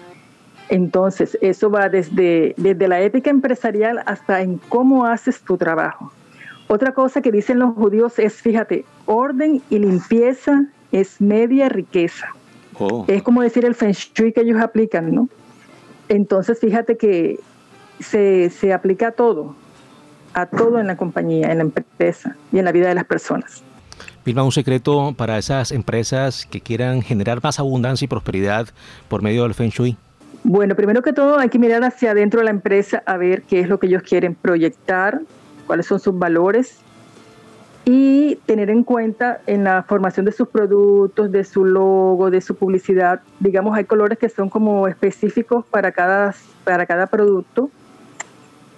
Entonces, 0.68 1.38
eso 1.40 1.70
va 1.70 1.88
desde, 1.88 2.54
desde 2.57 2.88
la 2.88 3.00
ética 3.00 3.31
empresarial 3.31 4.02
hasta 4.07 4.42
en 4.42 4.59
cómo 4.68 5.07
haces 5.07 5.40
tu 5.40 5.57
trabajo. 5.57 6.12
Otra 6.68 6.92
cosa 6.92 7.22
que 7.22 7.33
dicen 7.33 7.59
los 7.59 7.74
judíos 7.74 8.18
es, 8.18 8.35
fíjate, 8.35 8.85
orden 9.07 9.62
y 9.70 9.78
limpieza 9.78 10.66
es 10.92 11.20
media 11.20 11.70
riqueza. 11.70 12.26
Oh. 12.78 13.04
Es 13.09 13.22
como 13.22 13.42
decir 13.42 13.64
el 13.64 13.74
feng 13.74 13.92
shui 13.92 14.33
que 14.33 14.42
ellos 14.42 14.61
aplican, 14.61 15.14
¿no? 15.14 15.28
Entonces, 16.09 16.59
fíjate 16.61 16.98
que 16.98 17.40
se, 18.00 18.50
se 18.50 18.72
aplica 18.72 19.09
a 19.09 19.12
todo, 19.12 19.54
a 20.35 20.46
todo 20.46 20.78
en 20.78 20.87
la 20.87 20.96
compañía, 20.96 21.50
en 21.50 21.59
la 21.59 21.64
empresa 21.64 22.37
y 22.52 22.59
en 22.59 22.66
la 22.66 22.72
vida 22.72 22.88
de 22.88 22.94
las 22.94 23.04
personas. 23.04 23.62
Vilma, 24.24 24.42
un 24.42 24.52
secreto 24.52 25.14
para 25.16 25.38
esas 25.38 25.72
empresas 25.72 26.44
que 26.44 26.61
quieran 26.61 27.00
generar 27.00 27.42
más 27.42 27.59
abundancia 27.59 28.04
y 28.04 28.09
prosperidad 28.09 28.68
por 29.09 29.22
medio 29.22 29.44
del 29.44 29.54
Feng 29.54 29.70
Shui. 29.70 29.96
Bueno, 30.44 30.74
primero 30.74 31.03
que 31.03 31.12
todo 31.12 31.38
hay 31.38 31.48
que 31.48 31.59
mirar 31.59 31.85
hacia 31.85 32.12
adentro 32.12 32.40
de 32.40 32.44
la 32.44 32.51
empresa 32.51 33.03
a 33.07 33.16
ver 33.16 33.42
qué 33.42 33.61
es 33.61 33.68
lo 33.68 33.79
que 33.79 33.87
ellos 33.87 34.03
quieren 34.03 34.35
proyectar, 34.35 35.20
cuáles 35.66 35.87
son 35.87 36.01
sus 36.01 36.18
valores 36.18 36.81
y 37.85 38.37
tener 38.46 38.68
en 38.70 38.85
cuenta 38.85 39.40
en 39.46 39.64
la 39.64 39.83
formación 39.83 40.27
de 40.27 40.33
sus 40.33 40.48
productos, 40.48 41.33
de 41.33 41.42
su 41.44 41.64
logo, 41.64 42.31
de 42.31 42.40
su 42.40 42.55
publicidad, 42.55 43.20
digamos, 43.40 43.77
hay 43.77 43.85
colores 43.85 44.18
que 44.18 44.29
son 44.29 44.51
como 44.51 44.88
específicos 44.88 45.64
para 45.66 45.90
cada, 45.92 46.35
para 46.64 46.85
cada 46.85 47.07
producto 47.07 47.70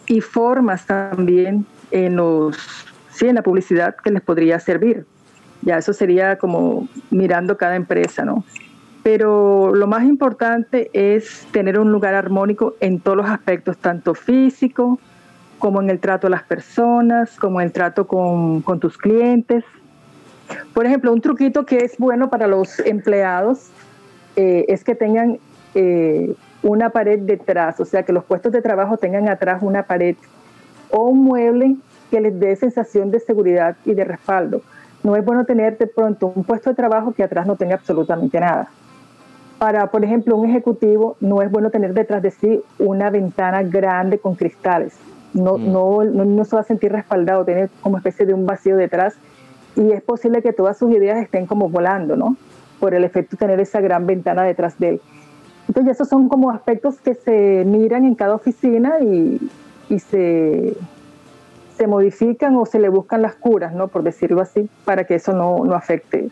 y 0.06 0.20
formas 0.20 0.86
también 0.86 1.66
en 1.90 2.16
los 2.16 2.56
sí, 3.10 3.26
en 3.26 3.34
la 3.34 3.42
publicidad 3.42 3.96
que 3.96 4.10
les 4.10 4.22
podría 4.22 4.58
servir. 4.60 5.06
Ya 5.62 5.78
eso 5.78 5.92
sería 5.92 6.38
como 6.38 6.88
mirando 7.10 7.56
cada 7.56 7.76
empresa, 7.76 8.24
¿no? 8.24 8.44
Pero 9.02 9.74
lo 9.74 9.86
más 9.86 10.04
importante 10.04 10.90
es 10.92 11.46
tener 11.52 11.78
un 11.78 11.90
lugar 11.90 12.14
armónico 12.14 12.74
en 12.80 13.00
todos 13.00 13.16
los 13.16 13.26
aspectos, 13.26 13.78
tanto 13.78 14.14
físico 14.14 14.98
como 15.58 15.80
en 15.80 15.90
el 15.90 16.00
trato 16.00 16.26
a 16.26 16.30
las 16.30 16.42
personas, 16.42 17.36
como 17.38 17.60
en 17.60 17.66
el 17.66 17.72
trato 17.72 18.06
con, 18.06 18.62
tus 18.80 18.98
clientes. 18.98 19.64
Por 20.74 20.86
ejemplo, 20.86 21.12
un 21.12 21.20
truquito 21.20 21.64
que 21.64 21.78
es 21.78 21.96
bueno 21.98 22.28
para 22.28 22.46
los 22.46 22.80
empleados 22.80 23.70
eh, 24.36 24.64
es 24.68 24.82
que 24.82 24.94
tengan 24.94 25.38
eh, 25.74 26.34
una 26.62 26.90
pared 26.90 27.20
detrás, 27.20 27.78
o 27.80 27.84
sea, 27.84 28.02
que 28.02 28.12
los 28.12 28.24
puestos 28.24 28.52
de 28.52 28.60
trabajo 28.60 28.96
tengan 28.96 29.28
atrás 29.28 29.62
una 29.62 29.84
pared 29.84 30.16
o 30.90 31.04
un 31.04 31.24
mueble 31.24 31.76
que 32.10 32.20
les 32.20 32.38
dé 32.38 32.56
sensación 32.56 33.10
de 33.10 33.20
seguridad 33.20 33.76
y 33.84 33.94
de 33.94 34.04
respaldo. 34.04 34.62
No 35.02 35.16
es 35.16 35.24
bueno 35.24 35.44
tener 35.44 35.78
de 35.78 35.86
pronto 35.86 36.32
un 36.34 36.44
puesto 36.44 36.70
de 36.70 36.76
trabajo 36.76 37.12
que 37.12 37.22
atrás 37.22 37.46
no 37.46 37.56
tenga 37.56 37.76
absolutamente 37.76 38.38
nada. 38.40 38.68
Para, 39.60 39.88
por 39.88 40.02
ejemplo, 40.02 40.38
un 40.38 40.48
ejecutivo, 40.48 41.18
no 41.20 41.42
es 41.42 41.50
bueno 41.50 41.68
tener 41.68 41.92
detrás 41.92 42.22
de 42.22 42.30
sí 42.30 42.62
una 42.78 43.10
ventana 43.10 43.62
grande 43.62 44.18
con 44.18 44.34
cristales. 44.34 44.94
No, 45.34 45.58
mm. 45.58 45.70
no, 45.70 46.02
no, 46.02 46.44
se 46.46 46.56
va 46.56 46.62
a 46.62 46.64
sentir 46.64 46.90
respaldado, 46.90 47.44
tiene 47.44 47.68
como 47.82 47.98
especie 47.98 48.24
de 48.24 48.32
un 48.32 48.46
vacío 48.46 48.74
detrás 48.78 49.16
y 49.76 49.92
es 49.92 50.00
posible 50.00 50.40
que 50.40 50.54
todas 50.54 50.78
sus 50.78 50.90
ideas 50.92 51.18
estén 51.18 51.44
como 51.44 51.68
volando, 51.68 52.16
¿no? 52.16 52.38
Por 52.80 52.94
el 52.94 53.04
efecto 53.04 53.32
de 53.32 53.36
tener 53.36 53.60
esa 53.60 53.82
gran 53.82 54.06
ventana 54.06 54.44
detrás 54.44 54.78
de 54.78 54.88
él. 54.88 55.00
Entonces, 55.68 55.96
esos 55.96 56.08
son 56.08 56.30
como 56.30 56.50
aspectos 56.50 56.98
que 56.98 57.12
se 57.12 57.62
miran 57.66 58.06
en 58.06 58.14
cada 58.14 58.36
oficina 58.36 59.00
y, 59.02 59.38
y 59.90 59.98
se, 59.98 60.74
se 61.76 61.86
modifican 61.86 62.56
o 62.56 62.64
se 62.64 62.78
le 62.78 62.88
buscan 62.88 63.20
las 63.20 63.34
curas, 63.34 63.74
¿no? 63.74 63.88
Por 63.88 64.04
decirlo 64.04 64.40
así, 64.40 64.70
para 64.86 65.04
que 65.04 65.16
eso 65.16 65.34
no, 65.34 65.66
no 65.66 65.74
afecte 65.74 66.30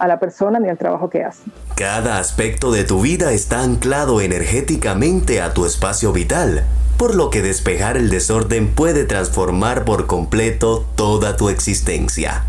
a 0.00 0.08
la 0.08 0.18
persona 0.18 0.58
ni 0.58 0.68
al 0.68 0.78
trabajo 0.78 1.08
que 1.08 1.22
hace. 1.22 1.42
Cada 1.76 2.18
aspecto 2.18 2.72
de 2.72 2.84
tu 2.84 3.00
vida 3.00 3.32
está 3.32 3.60
anclado 3.60 4.20
energéticamente 4.20 5.40
a 5.40 5.54
tu 5.54 5.66
espacio 5.66 6.12
vital, 6.12 6.64
por 6.96 7.14
lo 7.14 7.30
que 7.30 7.42
despejar 7.42 7.96
el 7.96 8.10
desorden 8.10 8.74
puede 8.74 9.04
transformar 9.04 9.84
por 9.84 10.06
completo 10.06 10.86
toda 10.96 11.36
tu 11.36 11.48
existencia. 11.48 12.44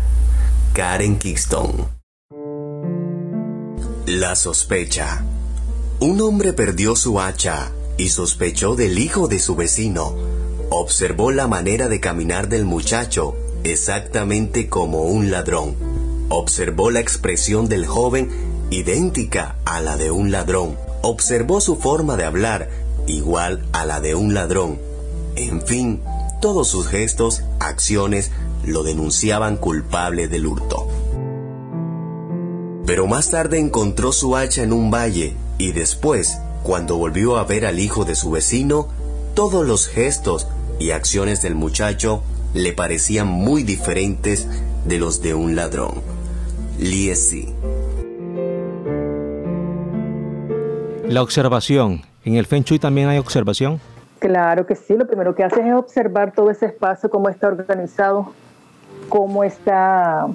Karen 0.72 1.18
Kingston. 1.18 1.88
La 4.06 4.34
sospecha. 4.34 5.22
Un 6.00 6.20
hombre 6.20 6.52
perdió 6.52 6.96
su 6.96 7.20
hacha 7.20 7.70
y 7.96 8.08
sospechó 8.08 8.74
del 8.74 8.98
hijo 8.98 9.28
de 9.28 9.38
su 9.38 9.54
vecino 9.54 10.16
Observó 10.74 11.32
la 11.32 11.48
manera 11.48 11.88
de 11.88 12.00
caminar 12.00 12.48
del 12.48 12.64
muchacho, 12.64 13.36
exactamente 13.62 14.70
como 14.70 15.02
un 15.02 15.30
ladrón. 15.30 15.76
Observó 16.34 16.90
la 16.90 17.00
expresión 17.00 17.68
del 17.68 17.84
joven, 17.84 18.30
idéntica 18.70 19.56
a 19.66 19.82
la 19.82 19.98
de 19.98 20.10
un 20.10 20.30
ladrón. 20.30 20.78
Observó 21.02 21.60
su 21.60 21.76
forma 21.76 22.16
de 22.16 22.24
hablar, 22.24 22.70
igual 23.06 23.66
a 23.72 23.84
la 23.84 24.00
de 24.00 24.14
un 24.14 24.32
ladrón. 24.32 24.78
En 25.36 25.60
fin, 25.60 26.00
todos 26.40 26.68
sus 26.68 26.88
gestos, 26.88 27.42
acciones, 27.60 28.30
lo 28.64 28.82
denunciaban 28.82 29.58
culpable 29.58 30.26
del 30.26 30.46
hurto. 30.46 30.88
Pero 32.86 33.06
más 33.06 33.28
tarde 33.28 33.58
encontró 33.58 34.10
su 34.10 34.34
hacha 34.34 34.62
en 34.62 34.72
un 34.72 34.90
valle 34.90 35.36
y 35.58 35.72
después, 35.72 36.38
cuando 36.62 36.96
volvió 36.96 37.36
a 37.36 37.44
ver 37.44 37.66
al 37.66 37.78
hijo 37.78 38.06
de 38.06 38.14
su 38.14 38.30
vecino, 38.30 38.88
todos 39.34 39.66
los 39.66 39.86
gestos, 39.86 40.48
y 40.78 40.92
acciones 40.92 41.42
del 41.42 41.56
muchacho 41.56 42.22
le 42.54 42.72
parecían 42.72 43.28
muy 43.28 43.64
diferentes 43.64 44.48
de 44.86 44.98
los 44.98 45.20
de 45.20 45.34
un 45.34 45.56
ladrón. 45.56 46.11
Liesi. 46.82 47.54
La 51.06 51.22
observación. 51.22 52.00
¿En 52.24 52.34
el 52.34 52.46
Feng 52.46 52.64
Shui 52.64 52.80
también 52.80 53.08
hay 53.08 53.18
observación? 53.18 53.80
Claro 54.18 54.66
que 54.66 54.74
sí. 54.74 54.96
Lo 54.96 55.06
primero 55.06 55.36
que 55.36 55.44
haces 55.44 55.64
es 55.64 55.74
observar 55.74 56.32
todo 56.32 56.50
ese 56.50 56.66
espacio, 56.66 57.08
cómo 57.08 57.28
está 57.28 57.46
organizado, 57.46 58.32
cómo 59.08 59.44
está, 59.44 60.26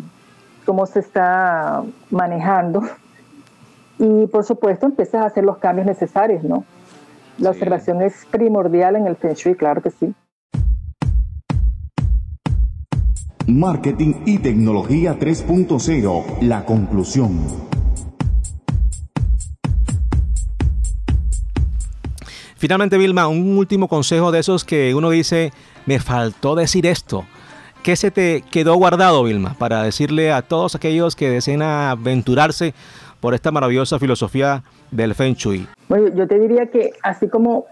cómo 0.65 0.85
se 0.85 0.99
está 0.99 1.83
manejando. 2.09 2.81
Y 3.99 4.27
por 4.27 4.45
supuesto 4.45 4.85
empiezas 4.85 5.23
a 5.23 5.25
hacer 5.25 5.43
los 5.43 5.57
cambios 5.57 5.85
necesarios, 5.85 6.43
¿no? 6.43 6.63
La 7.39 7.49
observación 7.49 8.01
es 8.01 8.25
primordial 8.31 8.95
en 8.95 9.07
el 9.07 9.17
Feng 9.17 9.33
Shui, 9.33 9.55
claro 9.55 9.81
que 9.81 9.91
sí. 9.91 10.15
Marketing 13.47 14.13
y 14.25 14.39
Tecnología 14.39 15.17
3.0, 15.17 16.41
la 16.41 16.65
conclusión. 16.65 17.39
Finalmente, 22.57 22.97
Vilma, 22.97 23.29
un 23.29 23.57
último 23.57 23.87
consejo 23.87 24.33
de 24.33 24.39
esos 24.39 24.65
que 24.65 24.93
uno 24.93 25.11
dice, 25.11 25.53
me 25.85 25.99
faltó 25.99 26.55
decir 26.55 26.85
esto. 26.85 27.23
¿Qué 27.83 27.95
se 27.95 28.11
te 28.11 28.43
quedó 28.51 28.75
guardado, 28.75 29.23
Vilma, 29.23 29.55
para 29.57 29.81
decirle 29.83 30.33
a 30.33 30.41
todos 30.41 30.75
aquellos 30.75 31.15
que 31.15 31.29
deseen 31.29 31.61
aventurarse 31.61 32.73
por 33.21 33.33
esta 33.33 33.51
maravillosa 33.51 33.97
filosofía 33.97 34.63
del 34.91 35.15
Feng 35.15 35.35
Shui? 35.35 35.65
Bueno, 35.87 36.09
yo 36.13 36.27
te 36.27 36.37
diría 36.37 36.65
que 36.69 36.91
así 37.01 37.29
como 37.29 37.67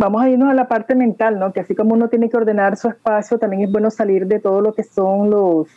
vamos 0.00 0.22
a 0.22 0.30
irnos 0.30 0.50
a 0.50 0.54
la 0.54 0.66
parte 0.66 0.94
mental, 0.94 1.38
¿no? 1.38 1.52
Que 1.52 1.60
así 1.60 1.74
como 1.74 1.92
uno 1.92 2.08
tiene 2.08 2.30
que 2.30 2.36
ordenar 2.38 2.78
su 2.78 2.88
espacio, 2.88 3.38
también 3.38 3.64
es 3.64 3.70
bueno 3.70 3.90
salir 3.90 4.26
de 4.26 4.40
todo 4.40 4.62
lo 4.62 4.72
que 4.72 4.82
son 4.82 5.28
los, 5.28 5.68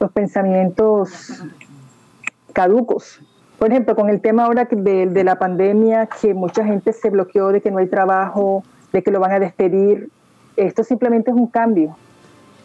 los 0.00 0.12
pensamientos 0.12 1.44
caducos. 2.52 3.20
Por 3.60 3.70
ejemplo, 3.70 3.94
con 3.94 4.10
el 4.10 4.20
tema 4.20 4.46
ahora 4.46 4.66
de, 4.68 5.06
de 5.06 5.24
la 5.24 5.38
pandemia, 5.38 6.08
que 6.20 6.34
mucha 6.34 6.64
gente 6.64 6.92
se 6.92 7.10
bloqueó 7.10 7.52
de 7.52 7.60
que 7.60 7.70
no 7.70 7.78
hay 7.78 7.86
trabajo, 7.86 8.64
de 8.92 9.04
que 9.04 9.12
lo 9.12 9.20
van 9.20 9.30
a 9.30 9.38
despedir, 9.38 10.10
esto 10.56 10.82
simplemente 10.82 11.30
es 11.30 11.36
un 11.36 11.46
cambio. 11.46 11.96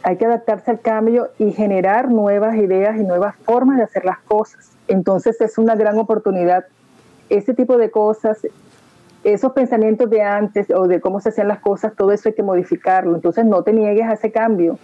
Hay 0.02 0.18
que 0.18 0.26
adaptarse 0.26 0.72
al 0.72 0.80
cambio 0.80 1.30
y 1.38 1.52
generar 1.52 2.10
nuevas 2.10 2.56
ideas 2.56 2.98
y 2.98 3.04
nuevas 3.04 3.36
formas 3.44 3.78
de 3.78 3.84
hacer 3.84 4.06
las 4.06 4.18
cosas. 4.22 4.72
Entonces 4.88 5.40
es 5.40 5.60
una 5.60 5.76
gran 5.76 6.00
oportunidad. 6.00 6.66
Ese 7.30 7.54
tipo 7.54 7.78
de 7.78 7.92
cosas 7.92 8.40
esos 9.24 9.52
pensamientos 9.52 10.10
de 10.10 10.22
antes 10.22 10.68
o 10.72 10.88
de 10.88 11.02
cómo 11.02 11.20
se 11.20 11.30
hacían 11.30 11.48
las 11.48 11.60
cosas, 11.60 11.94
todo 11.96 12.12
eso 12.12 12.30
hay 12.30 12.36
que 12.36 12.44
modificarlo. 12.44 13.16
Entonces 13.16 13.46
no 13.46 13.64
te 13.64 13.74
niegues 13.74 14.08
a 14.08 14.14
ese 14.14 14.32
cambio. 14.32 14.78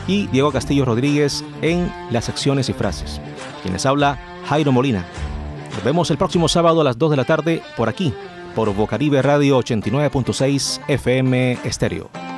y 0.06 0.26
Diego 0.28 0.52
Castillo 0.52 0.84
Rodríguez 0.84 1.44
en 1.62 1.90
las 2.10 2.26
secciones 2.26 2.68
y 2.68 2.74
frases. 2.74 3.20
Quienes 3.62 3.86
habla 3.86 4.18
Jairo 4.48 4.72
Molina. 4.72 5.04
Nos 5.72 5.85
vemos 5.85 6.11
el 6.11 6.18
próximo 6.18 6.48
sábado 6.48 6.80
a 6.80 6.85
las 6.85 6.98
2 6.98 7.11
de 7.11 7.16
la 7.16 7.24
tarde 7.24 7.62
por 7.76 7.88
aquí, 7.88 8.12
por 8.54 8.72
Bocaribe 8.74 9.20
Radio 9.22 9.59
89.6 9.59 10.80
FM 10.88 11.59
Estéreo. 11.64 12.36